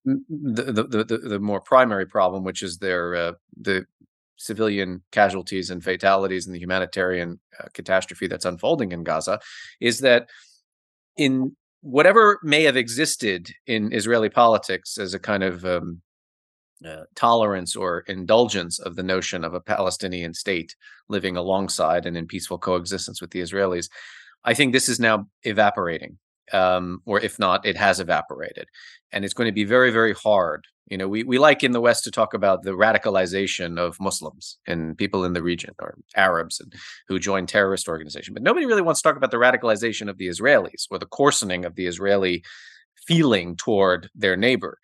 [0.06, 3.86] the the, the, the more primary problem, which is their uh, the
[4.38, 9.40] civilian casualties and fatalities and the humanitarian uh, catastrophe that's unfolding in Gaza,
[9.80, 10.30] is that
[11.18, 16.02] in whatever may have existed in Israeli politics as a kind of um,
[16.86, 20.76] uh, tolerance or indulgence of the notion of a Palestinian state
[21.10, 23.90] living alongside and in peaceful coexistence with the Israelis.
[24.44, 26.18] I think this is now evaporating,
[26.52, 28.68] um, or if not, it has evaporated,
[29.12, 30.66] and it's going to be very, very hard.
[30.88, 34.58] You know, we we like in the West to talk about the radicalization of Muslims
[34.68, 36.74] and people in the region or Arabs and
[37.08, 40.28] who join terrorist organizations, but nobody really wants to talk about the radicalization of the
[40.28, 42.44] Israelis or the coarsening of the Israeli
[43.08, 44.78] feeling toward their neighbor.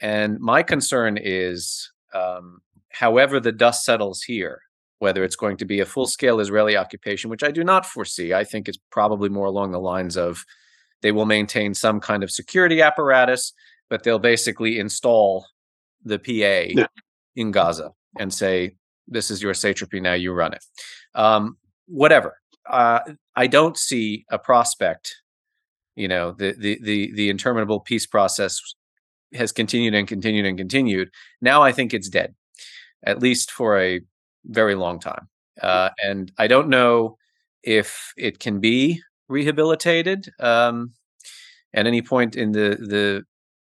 [0.00, 4.62] And my concern is, um, however, the dust settles here,
[4.98, 8.32] whether it's going to be a full scale Israeli occupation, which I do not foresee.
[8.34, 10.44] I think it's probably more along the lines of
[11.02, 13.52] they will maintain some kind of security apparatus,
[13.88, 15.46] but they'll basically install
[16.04, 16.86] the PA yeah.
[17.36, 20.64] in Gaza and say, this is your satrapy now, you run it.
[21.14, 21.56] Um,
[21.86, 22.36] whatever.
[22.68, 23.00] Uh,
[23.34, 25.14] I don't see a prospect
[25.98, 28.62] you know the the the the interminable peace process
[29.34, 31.10] has continued and continued and continued.
[31.40, 32.34] Now I think it's dead,
[33.04, 34.00] at least for a
[34.44, 35.28] very long time.
[35.60, 37.18] Uh, and I don't know
[37.62, 40.92] if it can be rehabilitated um,
[41.74, 43.24] at any point in the the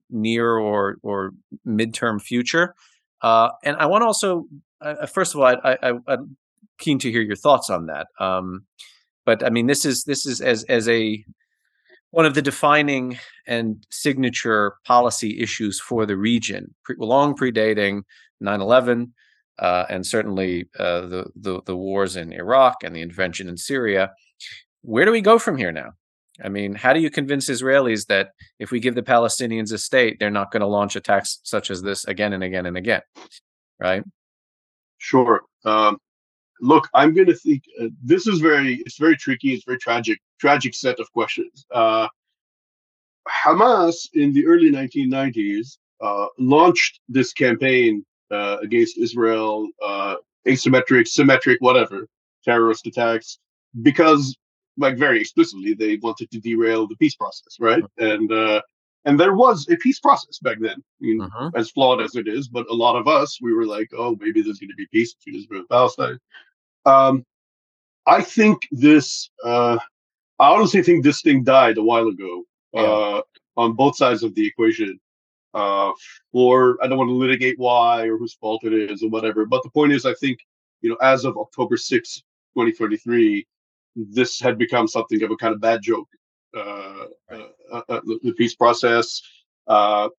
[0.10, 1.32] near or or
[1.68, 2.76] midterm future.
[3.22, 4.46] Uh, and I want to also,
[4.82, 6.36] uh, first of all, I, I, I'm
[6.78, 8.08] keen to hear your thoughts on that.
[8.20, 8.66] Um,
[9.26, 11.24] but I mean, this is this is as as a
[12.14, 18.04] one of the defining and signature policy issues for the region, pre- long predating
[18.40, 19.12] 9 11,
[19.58, 24.12] uh, and certainly uh, the, the, the wars in Iraq and the intervention in Syria.
[24.84, 25.94] Where do we go from here now?
[26.44, 30.18] I mean, how do you convince Israelis that if we give the Palestinians a state,
[30.20, 33.02] they're not going to launch attacks such as this again and again and again?
[33.80, 34.04] Right?
[35.00, 35.42] Sure.
[35.66, 35.98] Um,
[36.64, 39.54] look, I'm going to think uh, this is very, it's very tricky.
[39.54, 41.66] It's very tragic, tragic set of questions.
[41.72, 42.08] Uh,
[43.28, 50.16] Hamas in the early 1990s uh, launched this campaign uh, against Israel, uh,
[50.48, 52.08] asymmetric, symmetric, whatever,
[52.46, 53.40] terrorist attacks,
[53.82, 54.36] because,
[54.78, 57.84] like, very explicitly, they wanted to derail the peace process, right?
[57.98, 58.62] And uh,
[59.06, 61.52] and there was a peace process back then, I mean, uh-huh.
[61.56, 62.48] as flawed as it is.
[62.48, 65.14] But a lot of us, we were like, oh, maybe there's going to be peace
[65.14, 66.18] between Israel and Palestine.
[66.86, 67.26] Um,
[68.06, 69.30] I think this.
[69.44, 69.78] Uh,
[70.40, 72.44] I honestly think this thing died a while ago.
[72.74, 72.82] Yeah.
[72.82, 73.22] Uh,
[73.56, 75.00] on both sides of the equation.
[75.54, 75.92] Uh,
[76.32, 79.46] or I don't want to litigate why or whose fault it is or whatever.
[79.46, 80.40] But the point is, I think
[80.82, 82.16] you know, as of October 6,
[82.56, 83.48] 2023,
[83.96, 86.08] this had become something of a kind of bad joke.
[86.56, 89.22] Uh, uh, uh, uh the peace process,
[89.68, 90.10] uh,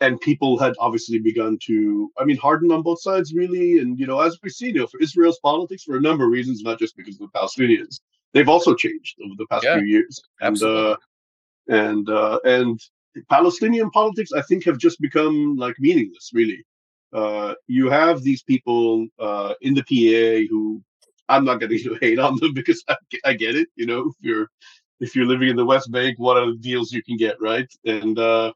[0.00, 3.78] and people had obviously begun to, I mean, harden on both sides, really.
[3.78, 6.30] And you know, as we see, you know, for Israel's politics, for a number of
[6.30, 8.00] reasons, not just because of the Palestinians,
[8.32, 10.22] they've also changed over the past yeah, few years.
[10.40, 10.96] Absolutely.
[11.68, 12.80] And uh, and
[13.14, 16.30] and Palestinian politics, I think, have just become like meaningless.
[16.32, 16.64] Really,
[17.12, 20.82] uh, you have these people uh, in the PA who
[21.28, 23.68] I'm not going to hate on them because I, I, get it.
[23.76, 24.48] You know, if you're
[25.00, 27.70] if you're living in the West Bank, what are the deals you can get, right?
[27.84, 28.52] And uh,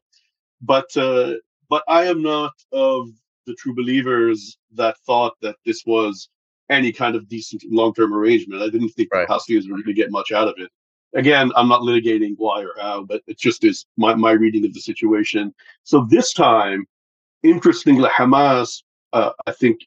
[0.63, 1.33] but uh,
[1.69, 3.09] but I am not of
[3.45, 6.29] the true believers that thought that this was
[6.69, 8.61] any kind of decent long-term arrangement.
[8.61, 9.27] I didn't think right.
[9.27, 10.69] the Palestinians were going to get much out of it.
[11.13, 14.73] Again, I'm not litigating why or how, but it just is my, my reading of
[14.73, 15.53] the situation.
[15.83, 16.85] So this time,
[17.43, 19.81] interestingly, Hamas, uh, I think,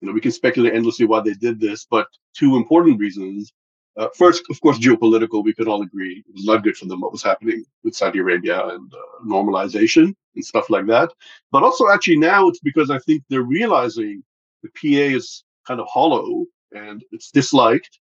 [0.00, 3.52] you know, we can speculate endlessly why they did this, but two important reasons.
[3.96, 7.00] Uh, first, of course, geopolitical, we could all agree it was not good for them
[7.00, 11.10] what was happening with Saudi Arabia and uh, normalization and stuff like that.
[11.50, 14.22] But also, actually, now it's because I think they're realizing
[14.62, 17.98] the PA is kind of hollow and it's disliked,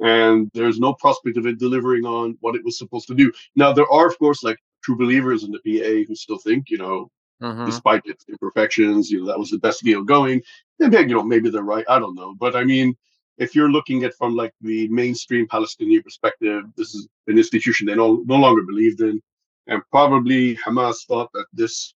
[0.00, 3.32] and there's no prospect of it delivering on what it was supposed to do.
[3.54, 6.78] Now, there are, of course, like true believers in the PA who still think, you
[6.78, 7.66] know, Mhm.
[7.66, 10.42] despite its imperfections, you know, that was the best deal going.
[10.80, 11.84] And then, you know, maybe they're right.
[11.88, 12.34] I don't know.
[12.34, 12.96] But I mean,
[13.40, 17.94] if you're looking at from like the mainstream Palestinian perspective, this is an institution they
[17.94, 19.20] no, no longer believed in.
[19.66, 21.94] And probably Hamas thought that this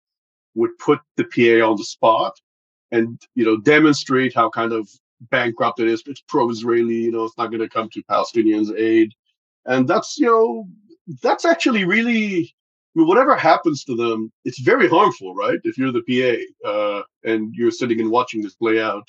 [0.54, 2.39] would put the PA on the spot
[2.91, 4.88] and, you know, demonstrate how kind of
[5.32, 6.04] bankrupt it is.
[6.06, 9.12] It's pro-Israeli, you know, it's not going to come to Palestinians' aid.
[9.65, 10.67] And that's, you know,
[11.23, 12.54] that's actually really
[12.93, 15.60] I mean, whatever happens to them, it's very harmful, right?
[15.63, 16.04] If you're the
[16.63, 19.08] PA uh, and you're sitting and watching this play out,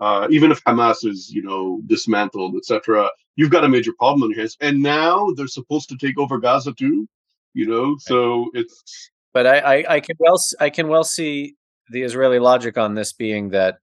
[0.00, 4.30] uh, even if Hamas is, you know, dismantled, etc., you've got a major problem on
[4.30, 4.56] your hands.
[4.60, 7.08] And now they're supposed to take over Gaza too,
[7.54, 7.96] you know.
[8.00, 9.10] So it's.
[9.32, 11.54] But I, I, I can well, I can well see
[11.90, 13.78] the Israeli logic on this being that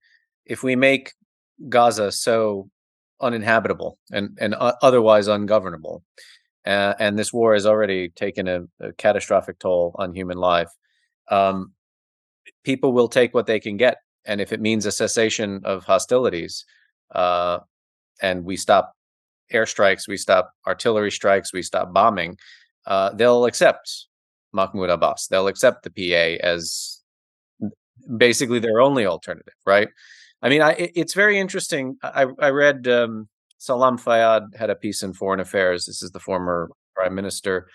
[0.45, 1.13] if we make
[1.69, 2.69] Gaza so
[3.21, 6.03] uninhabitable and and otherwise ungovernable,
[6.65, 10.69] uh, and this war has already taken a, a catastrophic toll on human life,
[11.29, 11.73] um,
[12.63, 16.65] people will take what they can get, and if it means a cessation of hostilities,
[17.13, 17.59] uh,
[18.21, 18.93] and we stop
[19.53, 22.37] airstrikes, we stop artillery strikes, we stop bombing,
[22.85, 24.07] uh, they'll accept
[24.53, 25.27] Mahmoud Abbas.
[25.27, 27.01] They'll accept the PA as
[28.17, 29.89] basically their only alternative, right?
[30.41, 31.97] I mean, I, it's very interesting.
[32.03, 35.85] I, I read um, Salam Fayyad had a piece in Foreign Affairs.
[35.85, 37.67] This is the former prime minister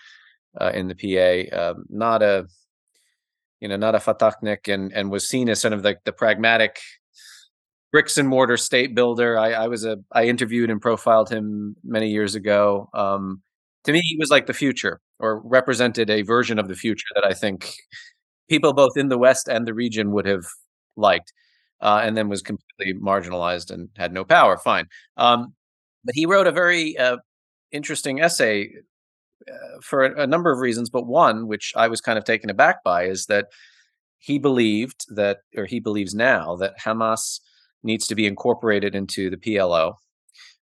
[0.59, 2.47] uh, in the PA, um, not a
[3.61, 6.79] you know not a Fatahnik, and and was seen as sort of like the pragmatic
[7.91, 9.37] bricks and mortar state builder.
[9.37, 12.89] I, I was a I interviewed and profiled him many years ago.
[12.93, 13.41] Um,
[13.85, 17.25] to me, he was like the future, or represented a version of the future that
[17.25, 17.73] I think
[18.49, 20.45] people both in the West and the region would have
[20.97, 21.31] liked,
[21.81, 24.57] uh, and then was completely marginalized and had no power.
[24.57, 25.53] Fine, um,
[26.03, 27.17] but he wrote a very uh,
[27.71, 28.69] interesting essay
[29.81, 32.83] for a, a number of reasons, but one which I was kind of taken aback
[32.83, 33.47] by is that
[34.17, 37.39] he believed that, or he believes now that Hamas
[37.83, 39.95] needs to be incorporated into the PLO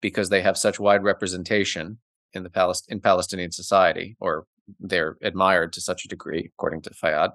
[0.02, 2.00] because they have such wide representation
[2.34, 4.46] in the Palest- in Palestinian society, or
[4.80, 7.32] they're admired to such a degree, according to Fayyad,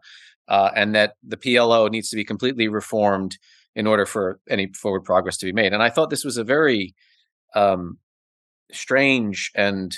[0.49, 3.39] uh, and that the PLO needs to be completely reformed
[3.75, 5.73] in order for any forward progress to be made.
[5.73, 6.95] And I thought this was a very
[7.55, 7.99] um,
[8.73, 9.97] strange and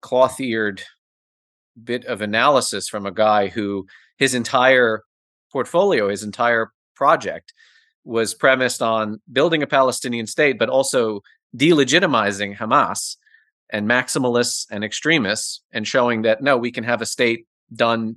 [0.00, 0.82] cloth-eared
[1.82, 3.86] bit of analysis from a guy who
[4.18, 5.02] his entire
[5.52, 7.52] portfolio, his entire project
[8.04, 11.20] was premised on building a Palestinian state, but also
[11.56, 13.16] delegitimizing Hamas
[13.70, 18.16] and maximalists and extremists and showing that no, we can have a state done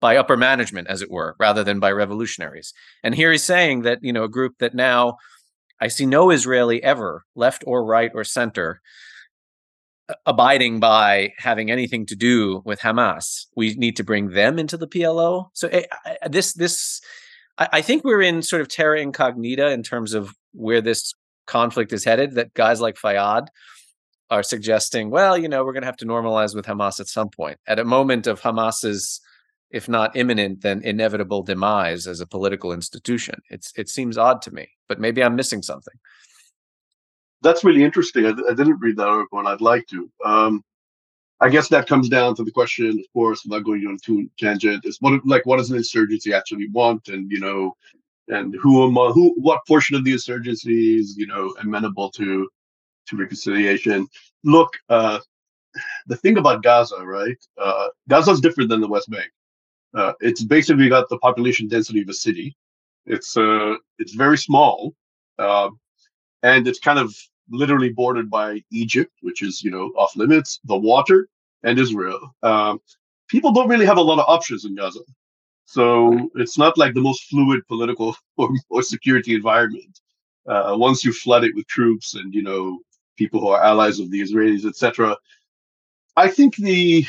[0.00, 2.74] by upper management, as it were, rather than by revolutionaries.
[3.04, 5.16] And here he's saying that, you know, a group that now
[5.80, 8.80] I see no Israeli ever, left or right or center,
[10.26, 13.46] abiding by having anything to do with Hamas.
[13.56, 15.48] We need to bring them into the PLO.
[15.52, 15.84] So eh,
[16.28, 17.00] this this
[17.58, 21.14] I, I think we're in sort of terra incognita in terms of where this
[21.46, 22.34] conflict is headed.
[22.34, 23.48] That guys like Fayyad
[24.30, 27.28] are suggesting, well, you know, we're going to have to normalize with Hamas at some
[27.28, 27.58] point.
[27.66, 29.20] At a moment of Hamas's,
[29.70, 33.42] if not imminent, then inevitable demise as a political institution.
[33.50, 35.94] It's it seems odd to me, but maybe I'm missing something.
[37.42, 38.26] That's really interesting.
[38.26, 40.10] I, I didn't read that article, and I'd like to.
[40.24, 40.64] Um,
[41.40, 44.84] I guess that comes down to the question, of course, without going on too tangent,
[44.84, 47.76] is what like what does an insurgency actually want, and you know,
[48.28, 52.48] and who am who what portion of the insurgency is you know amenable to
[53.08, 54.06] to reconciliation.
[54.44, 55.18] Look, uh,
[56.06, 57.38] the thing about Gaza, right?
[57.58, 59.30] Uh, Gaza's different than the West Bank.
[59.94, 62.56] Uh, it's basically got the population density of a city.
[63.06, 64.94] It's uh, it's very small,
[65.40, 65.70] uh,
[66.44, 67.14] and it's kind of
[67.52, 71.28] literally bordered by Egypt, which is you know off limits, the water,
[71.62, 72.34] and Israel.
[72.42, 72.80] Um,
[73.28, 75.00] people don't really have a lot of options in Gaza,
[75.64, 80.00] so it's not like the most fluid political or, or security environment.
[80.46, 82.80] Uh, once you flood it with troops and you know
[83.16, 85.16] people who are allies of the Israelis, etc.
[86.16, 87.06] I think the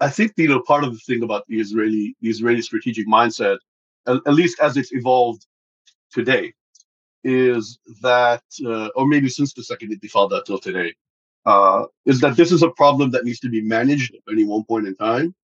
[0.00, 3.58] I think you know part of the thing about the Israeli the Israeli strategic mindset,
[4.06, 5.46] at, at least as it's evolved
[6.12, 6.52] today,
[7.24, 10.94] is that uh, or maybe since the second Intifada till today,
[11.46, 14.64] uh, is that this is a problem that needs to be managed at any one
[14.64, 15.34] point in time,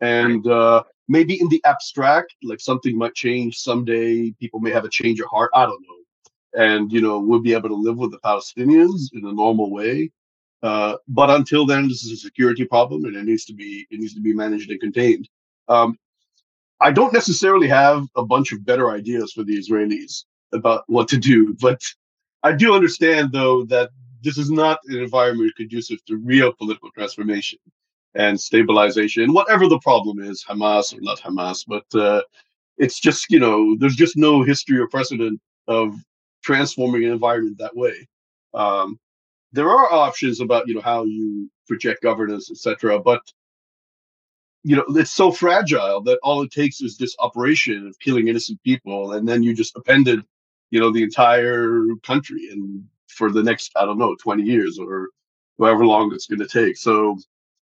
[0.00, 4.30] and uh, maybe in the abstract, like something might change someday.
[4.40, 5.50] People may have a change of heart.
[5.54, 9.24] I don't know, and you know we'll be able to live with the Palestinians in
[9.26, 10.10] a normal way.
[10.62, 14.00] Uh, but until then, this is a security problem, and it needs to be it
[14.00, 15.28] needs to be managed and contained.
[15.68, 15.98] Um,
[16.80, 21.18] I don't necessarily have a bunch of better ideas for the Israelis about what to
[21.18, 21.82] do, but
[22.42, 23.90] I do understand though that
[24.22, 27.58] this is not an environment conducive to real political transformation.
[28.14, 31.64] and stabilization, whatever the problem is, Hamas or not Hamas.
[31.66, 32.22] But uh,
[32.78, 35.94] it's just, you know, there's just no history or precedent of
[36.42, 38.06] transforming an environment that way.
[38.52, 38.98] Um,
[39.52, 42.98] there are options about, you know, how you project governance, etc.
[43.00, 43.20] But
[44.66, 48.58] you know, it's so fragile that all it takes is this operation of killing innocent
[48.64, 50.24] people, and then you just appended,
[50.70, 55.08] you know, the entire country and for the next, I don't know, 20 years or
[55.58, 56.76] however long it's going to take.
[56.76, 57.16] So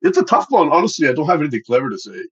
[0.01, 0.69] it's a tough one.
[0.71, 2.23] Honestly, I don't have anything clever to say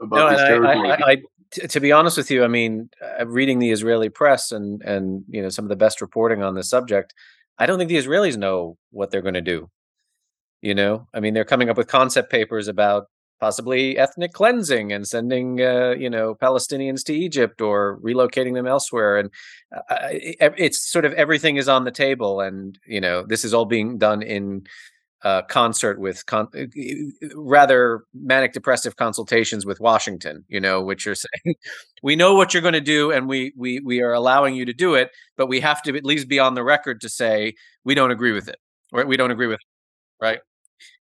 [0.00, 0.90] about no, this territory.
[0.90, 1.22] I, I, I,
[1.66, 5.42] to be honest with you, I mean, uh, reading the Israeli press and and you
[5.42, 7.14] know some of the best reporting on this subject,
[7.58, 9.70] I don't think the Israelis know what they're going to do.
[10.62, 13.06] You know, I mean, they're coming up with concept papers about
[13.44, 19.18] possibly ethnic cleansing and sending uh, you know Palestinians to Egypt or relocating them elsewhere.
[19.18, 19.30] And
[19.76, 20.08] uh,
[20.66, 23.98] it's sort of everything is on the table and you know this is all being
[23.98, 24.62] done in
[25.24, 26.64] uh, concert with con- uh,
[27.34, 31.54] rather manic depressive consultations with Washington you know which are saying
[32.02, 34.74] we know what you're going to do and we we we are allowing you to
[34.74, 37.94] do it but we have to at least be on the record to say we
[37.94, 38.58] don't agree with it
[38.92, 40.40] or we don't agree with it right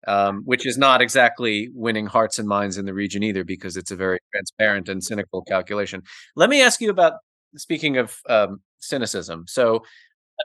[0.08, 3.92] um, which is not exactly winning hearts and minds in the region either, because it's
[3.92, 6.02] a very transparent and cynical calculation.
[6.36, 7.14] Let me ask you about
[7.58, 9.46] speaking of um, cynicism.
[9.48, 9.84] So,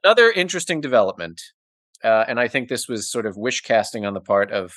[0.05, 1.41] another interesting development,
[2.03, 4.73] uh, and I think this was sort of wish casting on the part of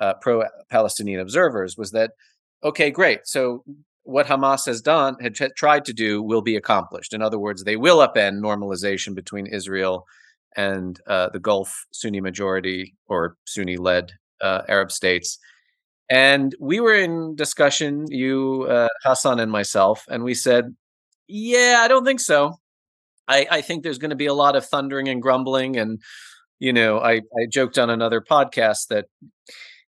[0.00, 2.12] uh, pro Palestinian observers, was that
[2.62, 3.20] okay, great.
[3.24, 3.64] So,
[4.04, 7.14] what Hamas has done, had tried to do, will be accomplished.
[7.14, 10.04] In other words, they will upend normalization between Israel
[10.56, 15.38] and uh, the Gulf Sunni majority or Sunni led uh, Arab states.
[16.10, 20.74] And we were in discussion, you, uh, Hassan, and myself, and we said,
[21.28, 22.58] yeah, I don't think so.
[23.26, 25.78] I, I think there's going to be a lot of thundering and grumbling.
[25.78, 26.00] And,
[26.58, 29.06] you know, I, I joked on another podcast that,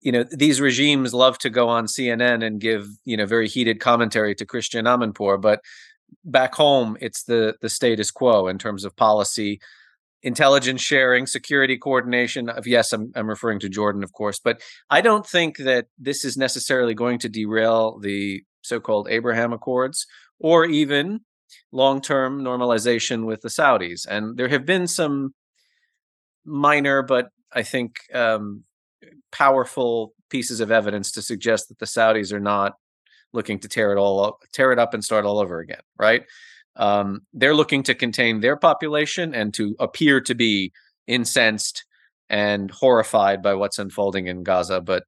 [0.00, 3.78] you know, these regimes love to go on CNN and give, you know, very heated
[3.78, 5.61] commentary to Christiane Amanpour, but
[6.24, 9.61] back home, it's the the status quo in terms of policy,
[10.22, 12.48] intelligence sharing, security coordination.
[12.48, 16.24] Of yes, I'm I'm referring to Jordan, of course, but I don't think that this
[16.24, 20.06] is necessarily going to derail the so-called Abraham Accords
[20.38, 21.20] or even
[21.72, 24.06] long-term normalization with the Saudis.
[24.08, 25.34] And there have been some
[26.44, 28.64] minor, but I think um,
[29.32, 32.74] powerful pieces of evidence to suggest that the Saudis are not
[33.32, 36.24] looking to tear it all up, tear it up and start all over again, right?
[36.76, 40.72] Um, they're looking to contain their population and to appear to be
[41.06, 41.84] incensed
[42.28, 44.80] and horrified by what's unfolding in Gaza.
[44.80, 45.04] But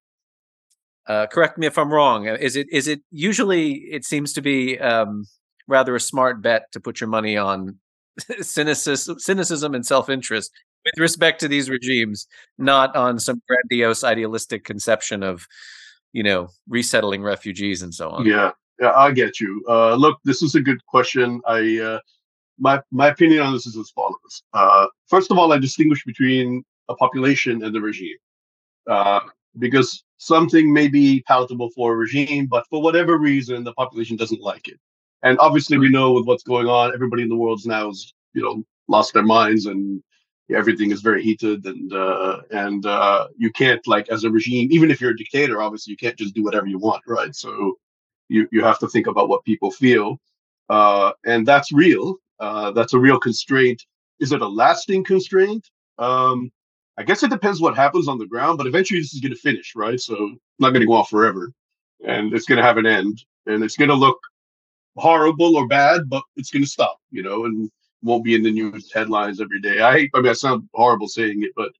[1.06, 2.28] uh, correct me if I'm wrong.
[2.28, 5.26] Uh, is it is it usually it seems to be um,
[5.68, 7.78] rather a smart bet to put your money on
[8.40, 10.50] cynicism, cynicism and self interest
[10.84, 12.26] with respect to these regimes,
[12.58, 15.46] not on some grandiose idealistic conception of
[16.12, 18.26] you know resettling refugees and so on.
[18.26, 19.64] Yeah, yeah, I get you.
[19.68, 21.40] Uh, look, this is a good question.
[21.46, 21.98] I uh,
[22.58, 24.42] my my opinion on this is as follows.
[24.52, 28.16] Uh, first of all, I distinguish between a population and the regime,
[28.88, 29.20] uh,
[29.58, 34.40] because something may be palatable for a regime, but for whatever reason, the population doesn't
[34.40, 34.78] like it.
[35.22, 38.42] And obviously, we know with what's going on, everybody in the world now is you
[38.42, 40.02] know lost their minds and
[40.54, 44.90] everything is very heated and uh, and uh, you can't like as a regime even
[44.90, 47.74] if you're a dictator obviously you can't just do whatever you want right so
[48.33, 50.18] you you have to think about what people feel,
[50.68, 52.16] uh, and that's real.
[52.41, 53.85] Uh, that's a real constraint.
[54.20, 55.68] Is it a lasting constraint?
[55.99, 56.51] Um,
[56.99, 59.39] I guess it depends what happens on the ground, but eventually this is going to
[59.39, 60.01] finish, right?
[60.01, 61.53] So it's not going to go on forever,
[62.07, 64.18] and it's going to have an end, and it's going to look
[64.97, 67.70] horrible or bad, but it's going to stop, you know, and
[68.03, 69.80] won't be in the news headlines every day.
[69.80, 71.72] I I mean, I sound horrible saying it, but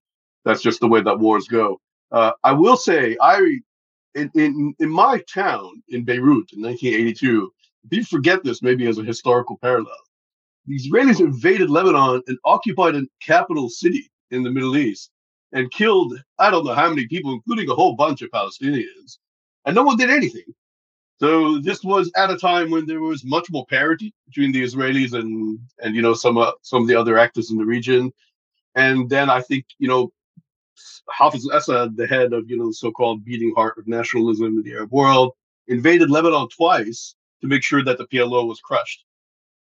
[0.45, 1.81] that's just the way that wars go.
[2.11, 3.59] Uh, I will say I
[4.15, 7.53] in, in, in my town in Beirut in 1982,
[7.91, 9.97] people forget this maybe as a historical parallel.
[10.67, 15.11] The Israelis invaded Lebanon and occupied a capital city in the Middle East
[15.53, 19.19] and killed, I don't know how many people, including a whole bunch of Palestinians.
[19.65, 20.55] And no one did anything.
[21.21, 25.13] So this was at a time when there was much more parity between the Israelis
[25.13, 28.13] and and you know some uh, some of the other actors in the region.
[28.75, 30.13] And then I think you know
[31.11, 34.73] Hafiz Assad, the head of you know the so-called beating heart of nationalism in the
[34.73, 35.33] Arab world,
[35.69, 39.05] invaded Lebanon twice to make sure that the PLO was crushed,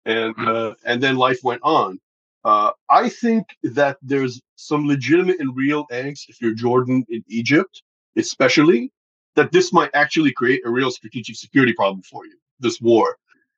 [0.06, 0.48] and hmm.
[0.48, 2.00] uh, and then life went on.
[2.44, 7.84] Uh, I think that there's some legitimate and real angst if you're Jordan in Egypt,
[8.16, 8.92] especially
[9.36, 12.38] that this might actually create a real strategic security problem for you.
[12.60, 13.18] This war,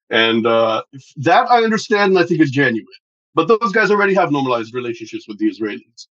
[0.10, 0.84] and uh,
[1.18, 2.88] that I understand and I think is genuine.
[3.36, 6.08] But those guys already have normalized relationships with the Israelis.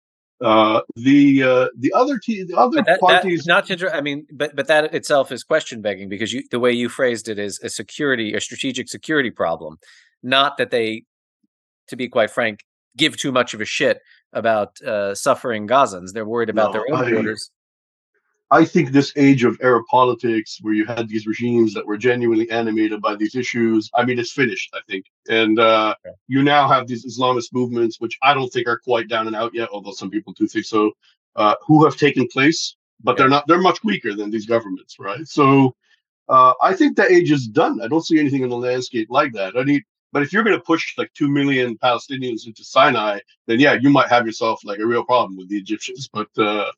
[0.43, 3.45] Uh, the uh, the other te- the other that, parties.
[3.45, 6.59] That, not to, I mean, but but that itself is question begging because you the
[6.59, 9.78] way you phrased it is a security, a strategic security problem,
[10.22, 11.05] not that they,
[11.88, 12.64] to be quite frank,
[12.97, 14.01] give too much of a shit
[14.32, 16.12] about uh, suffering Gazans.
[16.12, 17.51] They're worried about no, their own I, borders.
[18.53, 22.51] I think this age of Arab politics, where you had these regimes that were genuinely
[22.51, 24.75] animated by these issues, I mean, it's finished.
[24.75, 26.15] I think, and uh, okay.
[26.29, 29.55] you now have these Islamist movements, which I don't think are quite down and out
[29.55, 30.93] yet, although some people do think so,
[31.35, 33.47] uh, who have taken place, but they're not.
[33.47, 35.27] They're much weaker than these governments, right?
[35.27, 35.75] So,
[36.29, 37.81] uh, I think that age is done.
[37.81, 39.57] I don't see anything in the landscape like that.
[39.57, 39.83] I need
[40.13, 43.89] but if you're going to push like 2 million Palestinians into Sinai, then yeah, you
[43.89, 46.09] might have yourself like a real problem with the Egyptians.
[46.13, 46.71] But, uh,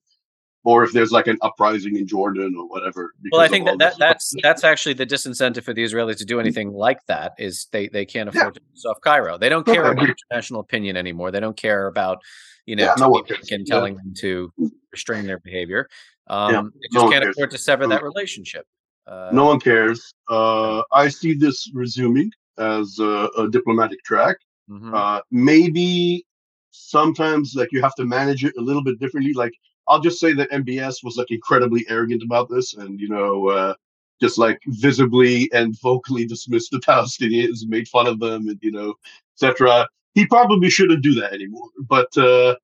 [0.64, 3.14] or if there's like an uprising in Jordan or whatever.
[3.30, 6.40] Well, I think that, that that's that's actually the disincentive for the Israelis to do
[6.40, 8.50] anything like that is they they can't afford yeah.
[8.50, 9.38] to piss off Cairo.
[9.38, 11.30] They don't care about international opinion anymore.
[11.30, 12.22] They don't care about
[12.66, 14.00] you know yeah, no and telling yeah.
[14.02, 14.52] them to
[14.90, 15.88] restrain their behavior.
[16.26, 18.66] Um, yeah, they just no can't afford to sever that relationship.
[19.06, 20.14] Uh, no one cares.
[20.30, 24.36] Uh, I see this resuming as a, a diplomatic track.
[24.70, 24.94] Mm-hmm.
[24.94, 26.24] Uh, maybe
[26.70, 29.34] sometimes like you have to manage it a little bit differently.
[29.34, 29.52] Like
[29.89, 33.74] I'll just say that MBS was like incredibly arrogant about this, and you know, uh,
[34.20, 38.95] just like visibly and vocally dismissed the Palestinians, made fun of them, and you know,
[39.37, 39.87] etc.
[40.14, 41.68] He probably shouldn't do that anymore.
[41.89, 42.55] But uh,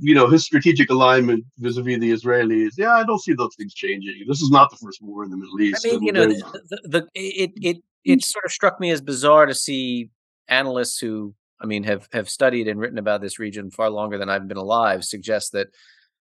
[0.00, 4.24] you know, his strategic alignment vis-a-vis the Israelis, yeah, I don't see those things changing.
[4.26, 5.86] This is not the first war in the Middle East.
[5.86, 9.00] I mean, you know, the, the, the, it it it sort of struck me as
[9.00, 10.10] bizarre to see
[10.48, 14.30] analysts who, I mean, have have studied and written about this region far longer than
[14.30, 15.68] I've been alive suggest that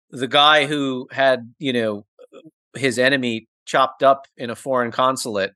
[0.09, 2.05] the guy who had, you know,
[2.75, 5.53] his enemy chopped up in a foreign consulate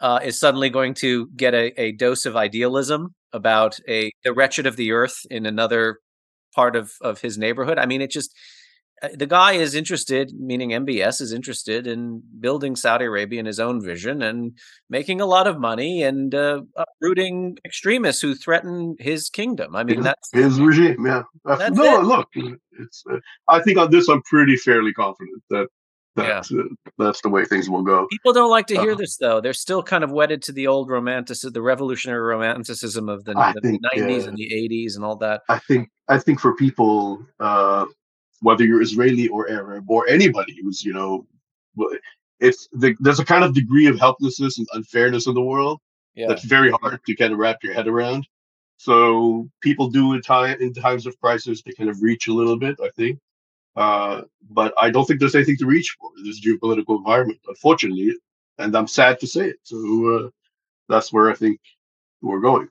[0.00, 4.66] uh, is suddenly going to get a, a dose of idealism about a the wretched
[4.66, 5.98] of the earth in another
[6.54, 7.78] part of of his neighborhood.
[7.78, 8.34] I mean, it just
[9.14, 13.82] the guy is interested, meaning MBS is interested in building Saudi Arabia in his own
[13.82, 14.56] vision and
[14.88, 19.76] making a lot of money and uh, uprooting extremists who threaten his kingdom.
[19.76, 21.04] I mean, that's his regime.
[21.04, 21.24] Yeah.
[21.44, 22.04] Uh, no, it.
[22.04, 22.28] look,
[22.78, 23.04] it's.
[23.10, 23.18] Uh,
[23.48, 25.68] I think on this, I'm pretty fairly confident that
[26.16, 26.60] that's yeah.
[26.60, 28.06] uh, that's the way things will go.
[28.10, 29.40] People don't like to hear uh, this though.
[29.42, 33.60] They're still kind of wedded to the old romanticism, the revolutionary romanticism of the, the
[33.60, 34.28] think, 90s yeah.
[34.28, 35.42] and the 80s and all that.
[35.50, 37.84] I think I think for people uh,
[38.40, 41.26] whether you're Israeli or Arab or anybody who's, you know,
[42.40, 45.80] it's the, there's a kind of degree of helplessness and unfairness in the world
[46.14, 46.26] yeah.
[46.28, 48.26] that's very hard to kind of wrap your head around.
[48.78, 52.58] So people do in time in times of crisis they kind of reach a little
[52.58, 53.18] bit, I think.
[53.74, 58.14] Uh, but I don't think there's anything to reach for in this geopolitical environment, unfortunately,
[58.58, 59.56] and I'm sad to say it.
[59.62, 60.30] So uh,
[60.88, 61.60] that's where I think
[62.22, 62.68] we're going.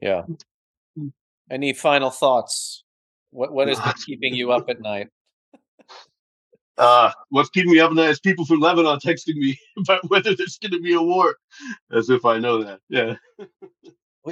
[0.00, 0.24] Yeah.
[1.50, 2.84] Any final thoughts
[3.30, 5.08] what what is keeping you up at night?
[6.78, 10.34] Uh, what's keeping me up at night is people from Lebanon texting me about whether
[10.34, 11.36] there's going to be a war,
[11.92, 12.80] as if I know that.
[12.88, 13.16] Yeah.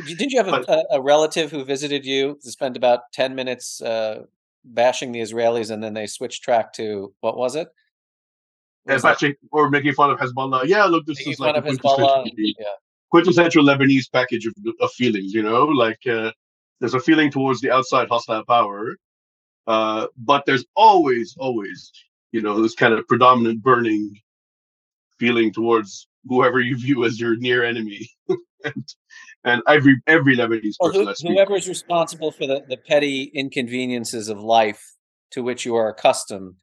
[0.07, 4.25] Did you have a, a, relative who visited you to spend about ten minutes uh,
[4.65, 7.69] bashing the Israelis, and then they switched track to what was it?
[8.87, 10.67] Was bashing or making fun of Hezbollah.
[10.67, 12.67] Yeah, look, this is like a quintessential, yeah.
[13.11, 15.35] quintessential Lebanese package of, of feelings.
[15.35, 16.33] You know, like uh,
[16.81, 18.97] there's a feeling towards the outside hostile power,
[19.67, 21.91] uh, but there's always, always,
[22.33, 24.15] you know, this kind of predominant burning
[25.19, 28.09] feeling towards whoever you view as your near enemy.
[28.65, 28.89] and,
[29.45, 31.29] and every every Lebanese well, person.
[31.29, 34.83] Who, whoever is responsible for the, the petty inconveniences of life
[35.33, 36.57] to which you are accustomed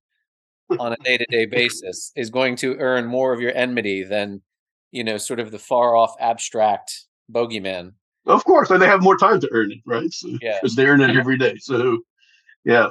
[0.80, 4.42] on a day to day basis is going to earn more of your enmity than,
[4.92, 7.92] you know, sort of the far off abstract bogeyman.
[8.26, 10.12] Of course, and they have more time to earn it, right?
[10.12, 11.58] So, yeah, because they earn it every day.
[11.60, 12.00] So,
[12.64, 12.90] yeah,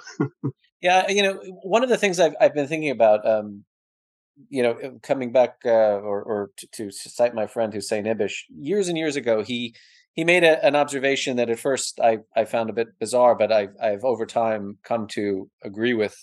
[0.80, 1.11] yeah.
[1.11, 3.64] You know, one of the things I've I've been thinking about, um,
[4.49, 8.43] you know, uh, coming back uh, or or to, to, cite my friend Hussein Ibish,
[8.57, 9.74] years and years ago, he
[10.12, 13.51] he made a, an observation that at first I I found a bit bizarre, but
[13.51, 16.16] I've I've over time come to agree with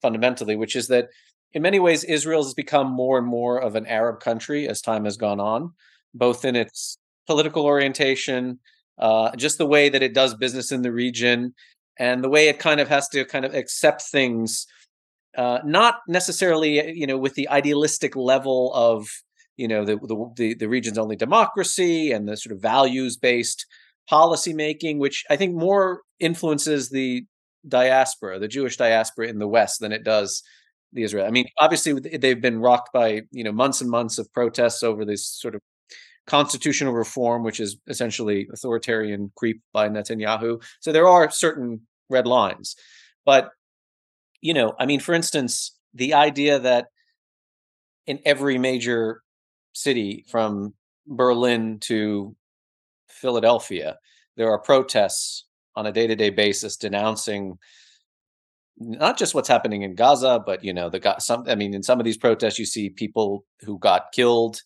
[0.00, 1.08] fundamentally, which is that
[1.54, 5.06] in many ways Israel has become more and more of an Arab country as time
[5.06, 5.72] has gone on,
[6.12, 8.58] both in its political orientation,
[8.98, 11.54] uh, just the way that it does business in the region,
[11.98, 14.66] and the way it kind of has to kind of accept things,
[15.36, 19.06] uh, not necessarily you know with the idealistic level of
[19.56, 19.96] you know the,
[20.36, 23.66] the the region's only democracy and the sort of values based
[24.08, 27.24] policy making, which I think more influences the
[27.66, 30.42] diaspora, the Jewish diaspora in the West, than it does
[30.92, 31.26] the Israel.
[31.26, 35.04] I mean, obviously they've been rocked by you know months and months of protests over
[35.04, 35.60] this sort of
[36.26, 40.62] constitutional reform, which is essentially authoritarian creep by Netanyahu.
[40.80, 42.76] So there are certain red lines.
[43.24, 43.50] But
[44.40, 46.88] you know, I mean, for instance, the idea that
[48.06, 49.22] in every major
[49.72, 50.74] city from
[51.06, 52.36] Berlin to
[53.08, 53.96] Philadelphia,
[54.36, 55.46] there are protests
[55.76, 57.58] on a day-to-day basis denouncing
[58.76, 61.44] not just what's happening in Gaza, but you know, the got some.
[61.48, 64.60] I mean, in some of these protests, you see people who got killed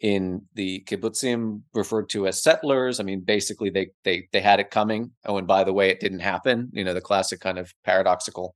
[0.00, 3.00] in the kibbutzim referred to as settlers.
[3.00, 5.12] I mean, basically, they they they had it coming.
[5.26, 6.70] Oh, and by the way, it didn't happen.
[6.72, 8.54] You know, the classic kind of paradoxical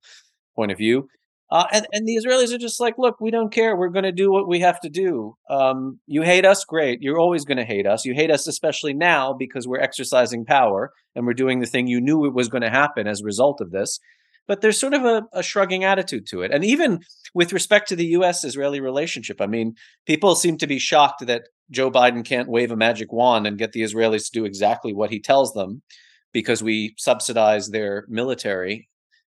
[0.56, 1.08] point of view.
[1.50, 3.76] Uh, and, and the Israelis are just like, look, we don't care.
[3.76, 5.36] We're going to do what we have to do.
[5.48, 7.00] Um, you hate us, great.
[7.02, 8.04] You're always going to hate us.
[8.04, 12.00] You hate us especially now because we're exercising power and we're doing the thing you
[12.00, 14.00] knew it was going to happen as a result of this
[14.46, 16.52] but there's sort of a, a, shrugging attitude to it.
[16.52, 17.00] And even
[17.34, 19.74] with respect to the US Israeli relationship, I mean,
[20.06, 23.72] people seem to be shocked that Joe Biden can't wave a magic wand and get
[23.72, 25.82] the Israelis to do exactly what he tells them
[26.32, 28.88] because we subsidize their military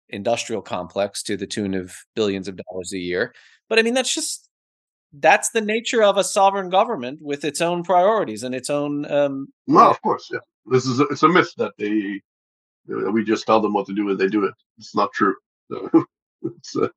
[0.10, 3.34] industrial complex to the tune of billions of dollars a year.
[3.70, 4.50] But I mean, that's just
[5.14, 9.10] that's the nature of a sovereign government with its own priorities and its own.
[9.12, 10.40] Um, no, of course, yeah.
[10.66, 12.22] This is a, it's a myth that they
[12.88, 14.54] we just tell them what to do and they do it.
[14.78, 15.36] It's not true.
[16.46, 16.90] It's uh,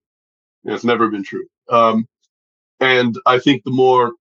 [0.64, 1.46] it's never been true.
[1.70, 2.08] Um,
[2.80, 4.12] and I think the more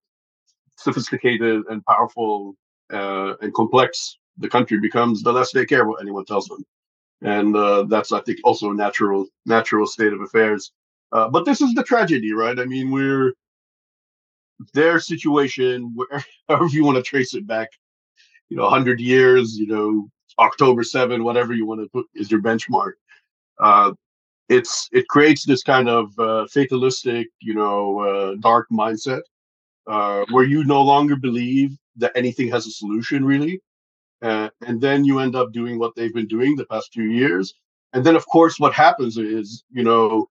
[0.76, 2.54] sophisticated and powerful
[2.92, 6.64] uh, and complex the country becomes, the less they care what anyone tells them.
[7.22, 10.72] And uh, that's, I think, also a natural natural state of affairs.
[11.12, 12.58] Uh, but this is the tragedy, right?
[12.58, 13.32] I mean, we're
[14.74, 15.94] their situation,
[16.46, 17.70] wherever you want to trace it back,
[18.48, 20.08] you know, 100 years, you know,
[20.38, 22.92] October 7, whatever you want to put is your benchmark.
[23.58, 23.92] Uh,
[24.48, 29.22] it's it creates this kind of uh, fatalistic, you know, uh, dark mindset
[29.86, 33.60] uh, where you no longer believe that anything has a solution, really,
[34.22, 37.54] and then you end up doing what they've been doing the past few years.
[37.92, 40.28] And then, of course, what happens is, you know,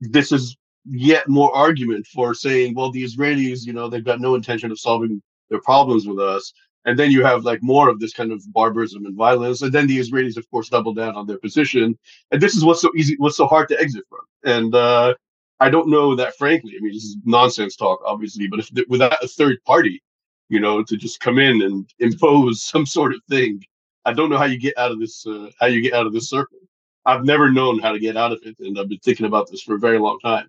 [0.00, 4.34] this is yet more argument for saying, well, the Israelis, you know, they've got no
[4.34, 5.20] intention of solving
[5.50, 6.52] their problems with us
[6.84, 9.62] and then you have like more of this kind of barbarism and violence.
[9.62, 11.98] And then the israelis of course double down on their position.
[12.30, 14.20] And this is what's so easy what's so hard to exit from.
[14.44, 15.14] And uh,
[15.60, 19.22] i don't know that frankly i mean this is nonsense talk obviously but if without
[19.22, 20.02] a third party
[20.48, 23.62] you know to just come in and impose some sort of thing
[24.04, 26.12] i don't know how you get out of this uh, how you get out of
[26.12, 26.58] this circle.
[27.06, 29.62] I've never known how to get out of it and i've been thinking about this
[29.62, 30.48] for a very long time.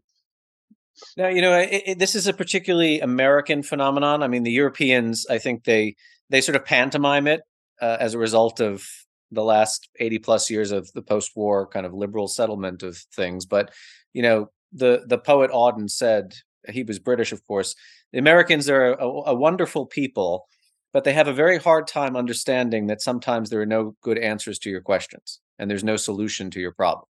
[1.18, 4.24] Now, you know, it, it, this is a particularly American phenomenon.
[4.24, 5.98] I mean, the Europeans, I think they
[6.30, 7.42] they sort of pantomime it
[7.82, 8.86] uh, as a result of
[9.32, 13.46] the last 80 plus years of the post-war kind of liberal settlement of things.
[13.46, 13.72] But
[14.14, 16.34] you know the the poet auden said
[16.68, 17.76] he was british of course
[18.12, 20.48] the americans are a, a wonderful people
[20.92, 24.58] but they have a very hard time understanding that sometimes there are no good answers
[24.58, 27.06] to your questions and there's no solution to your problem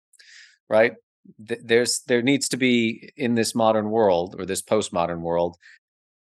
[0.69, 0.93] right?
[1.37, 5.55] There's there needs to be in this modern world or this postmodern world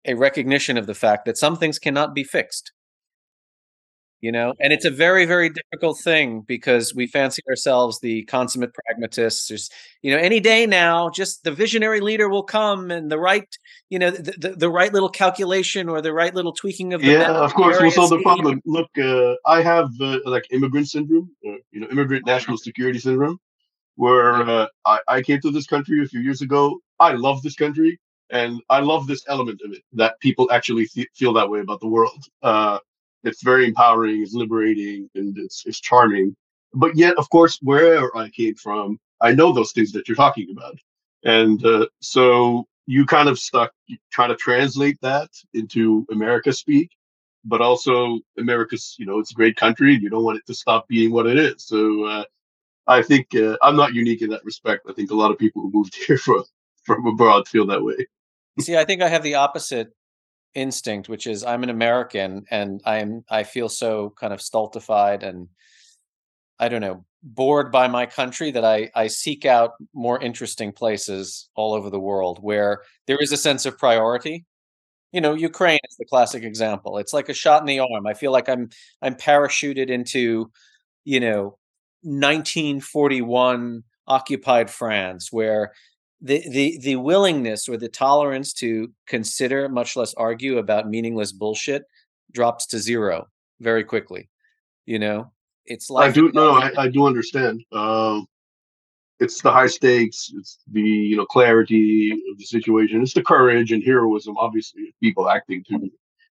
[0.04, 2.72] a recognition of the fact that some things cannot be fixed
[4.20, 4.54] you know?
[4.60, 9.48] And it's a very very difficult thing because we fancy ourselves the consummate pragmatists.
[9.48, 9.70] There's
[10.02, 13.48] you know any day now just the visionary leader will come and the right
[13.90, 17.08] you know the, the, the right little calculation or the right little tweaking of the
[17.08, 18.60] yeah of course well so the problem.
[18.64, 23.38] Look uh, i have uh, like immigrant syndrome uh, you know immigrant national security syndrome
[23.96, 26.78] where uh, I, I came to this country a few years ago.
[27.00, 27.98] I love this country
[28.30, 31.80] and I love this element of it that people actually th- feel that way about
[31.80, 32.24] the world.
[32.42, 32.78] Uh,
[33.24, 36.36] it's very empowering, it's liberating, and it's it's charming.
[36.74, 40.48] But yet, of course, where I came from, I know those things that you're talking
[40.52, 40.78] about,
[41.24, 43.72] and uh, so you kind of stuck
[44.12, 46.90] trying to translate that into America speak,
[47.44, 50.54] but also America's, you know, it's a great country, and you don't want it to
[50.54, 51.64] stop being what it is.
[51.66, 52.24] So uh,
[52.86, 54.86] I think uh, I'm not unique in that respect.
[54.88, 56.44] I think a lot of people who moved here from
[56.84, 58.06] from abroad feel that way.
[58.60, 59.88] See, I think I have the opposite
[60.54, 65.48] instinct, which is I'm an American and I'm I feel so kind of stultified and
[66.58, 71.48] I don't know, bored by my country that I I seek out more interesting places
[71.54, 74.44] all over the world where there is a sense of priority.
[75.12, 76.98] You know, Ukraine is the classic example.
[76.98, 78.06] It's like a shot in the arm.
[78.06, 78.70] I feel like I'm
[79.02, 80.50] I'm parachuted into,
[81.04, 81.58] you know,
[82.02, 85.72] 1941 occupied France where
[86.20, 91.84] the the the willingness or the tolerance to consider much less argue about meaningless bullshit
[92.32, 93.26] drops to zero
[93.60, 94.28] very quickly
[94.88, 95.30] you know?
[95.66, 98.26] It's like i do no I, I do understand um
[99.20, 103.70] it's the high stakes it's the you know clarity of the situation it's the courage
[103.70, 105.90] and heroism obviously people acting to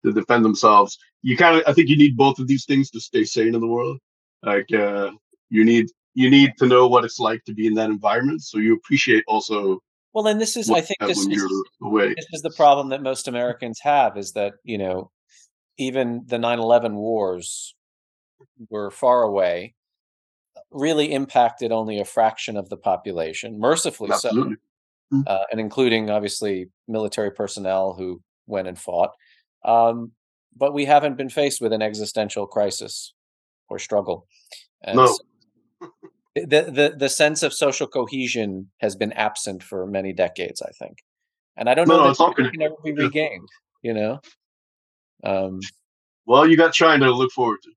[0.06, 0.96] to defend themselves.
[1.20, 3.60] You kind of i think you need both of these things to stay sane in
[3.60, 3.98] the world
[4.42, 5.10] like uh
[5.50, 8.58] you need you need to know what it's like to be in that environment, so
[8.58, 9.78] you appreciate also.
[10.12, 12.08] Well, and this is, I think, this is, away.
[12.08, 15.12] this is the problem that most Americans have is that you know,
[15.78, 17.76] even the 9/11 wars
[18.68, 19.76] were far away,
[20.72, 24.56] really impacted only a fraction of the population, mercifully Absolutely.
[25.12, 29.10] so, uh, and including obviously military personnel who went and fought.
[29.64, 30.10] Um,
[30.56, 33.14] but we haven't been faced with an existential crisis
[33.68, 34.26] or struggle.
[34.82, 35.06] And No.
[35.06, 35.18] so
[36.34, 40.98] the, the the sense of social cohesion has been absent for many decades, I think,
[41.56, 43.48] and I don't No, know no, that it can ever be regained.
[43.82, 44.20] You know,
[45.24, 45.60] um,
[46.26, 47.70] Well, you got China to look forward to.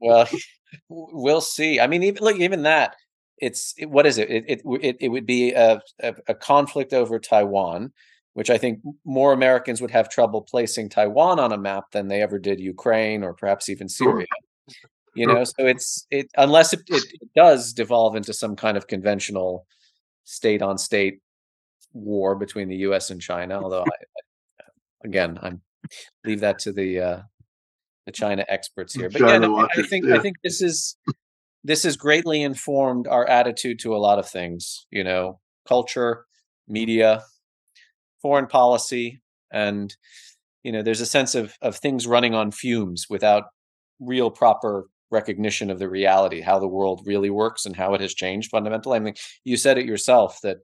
[0.00, 0.28] well,
[0.88, 1.80] we'll see.
[1.80, 2.96] I mean, even look, even that,
[3.38, 4.30] it's it, what is it?
[4.30, 7.92] It it it, it would be a, a a conflict over Taiwan,
[8.34, 12.22] which I think more Americans would have trouble placing Taiwan on a map than they
[12.22, 14.24] ever did Ukraine or perhaps even Sure.
[15.16, 18.86] You know, so it's it unless it, it, it does devolve into some kind of
[18.86, 19.66] conventional
[20.24, 21.20] state on state
[21.92, 23.10] war between the U.S.
[23.10, 23.60] and China.
[23.62, 23.88] Although, I,
[24.60, 24.64] I,
[25.04, 25.62] again, I'm
[26.24, 27.20] leave that to the uh,
[28.06, 29.08] the China experts here.
[29.10, 30.16] But yeah, no, I- I think yeah.
[30.16, 30.96] I think this is
[31.64, 34.86] this has greatly informed our attitude to a lot of things.
[34.90, 36.26] You know, culture,
[36.68, 37.22] media,
[38.22, 39.20] foreign policy,
[39.52, 39.94] and
[40.62, 43.44] you know, there's a sense of of things running on fumes without
[44.00, 48.14] real proper recognition of the reality, how the world really works and how it has
[48.14, 48.96] changed fundamentally.
[48.96, 49.14] I mean,
[49.44, 50.58] you said it yourself that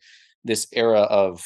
[0.45, 1.45] this era of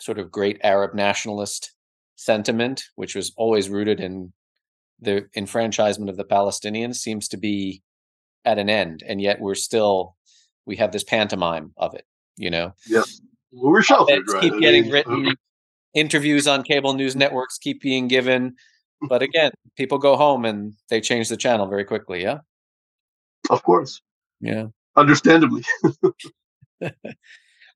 [0.00, 1.72] sort of great Arab nationalist
[2.16, 4.32] sentiment, which was always rooted in
[5.00, 7.82] the enfranchisement of the Palestinians, seems to be
[8.44, 10.16] at an end, and yet we're still
[10.66, 12.04] we have this pantomime of it.
[12.36, 12.72] You know,
[13.52, 14.42] Well, we're sheltered, right?
[14.42, 15.34] keep I getting mean, written,
[15.94, 18.54] interviews on cable news networks keep being given,
[19.08, 22.22] but again, people go home and they change the channel very quickly.
[22.22, 22.38] Yeah,
[23.48, 24.00] Of course,
[24.40, 24.66] yeah.
[24.96, 25.64] understandably.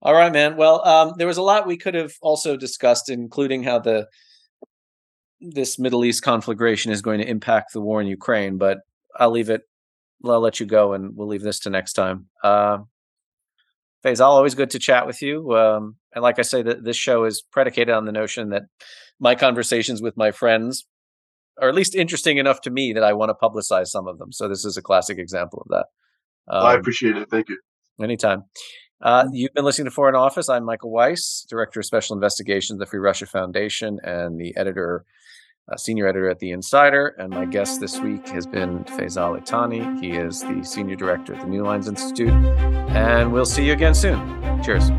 [0.02, 0.56] All right, man.
[0.56, 4.06] Well, um, there was a lot we could have also discussed, including how the
[5.40, 8.58] this Middle East conflagration is going to impact the war in Ukraine.
[8.58, 8.78] But
[9.16, 9.62] I'll leave it.
[10.24, 12.26] I'll let you go, and we'll leave this to next time.
[12.42, 12.78] Uh,
[14.04, 15.56] Faysal, always good to chat with you.
[15.56, 18.64] Um, and like I say, that this show is predicated on the notion that
[19.18, 20.86] my conversations with my friends
[21.60, 24.32] are at least interesting enough to me that I want to publicize some of them.
[24.32, 25.86] So this is a classic example of that.
[26.48, 27.30] I Um, appreciate it.
[27.30, 27.58] Thank you.
[28.02, 28.44] Anytime.
[29.00, 30.48] Uh, you've been listening to Foreign Office.
[30.48, 35.04] I'm Michael Weiss, Director of Special Investigations, at the Free Russia Foundation, and the editor,
[35.70, 37.14] uh, senior editor at The Insider.
[37.18, 40.00] And my guest this week has been Faysal Itani.
[40.00, 42.30] He is the Senior Director at the New Lines Institute.
[42.30, 44.18] And we'll see you again soon.
[44.62, 44.90] Cheers.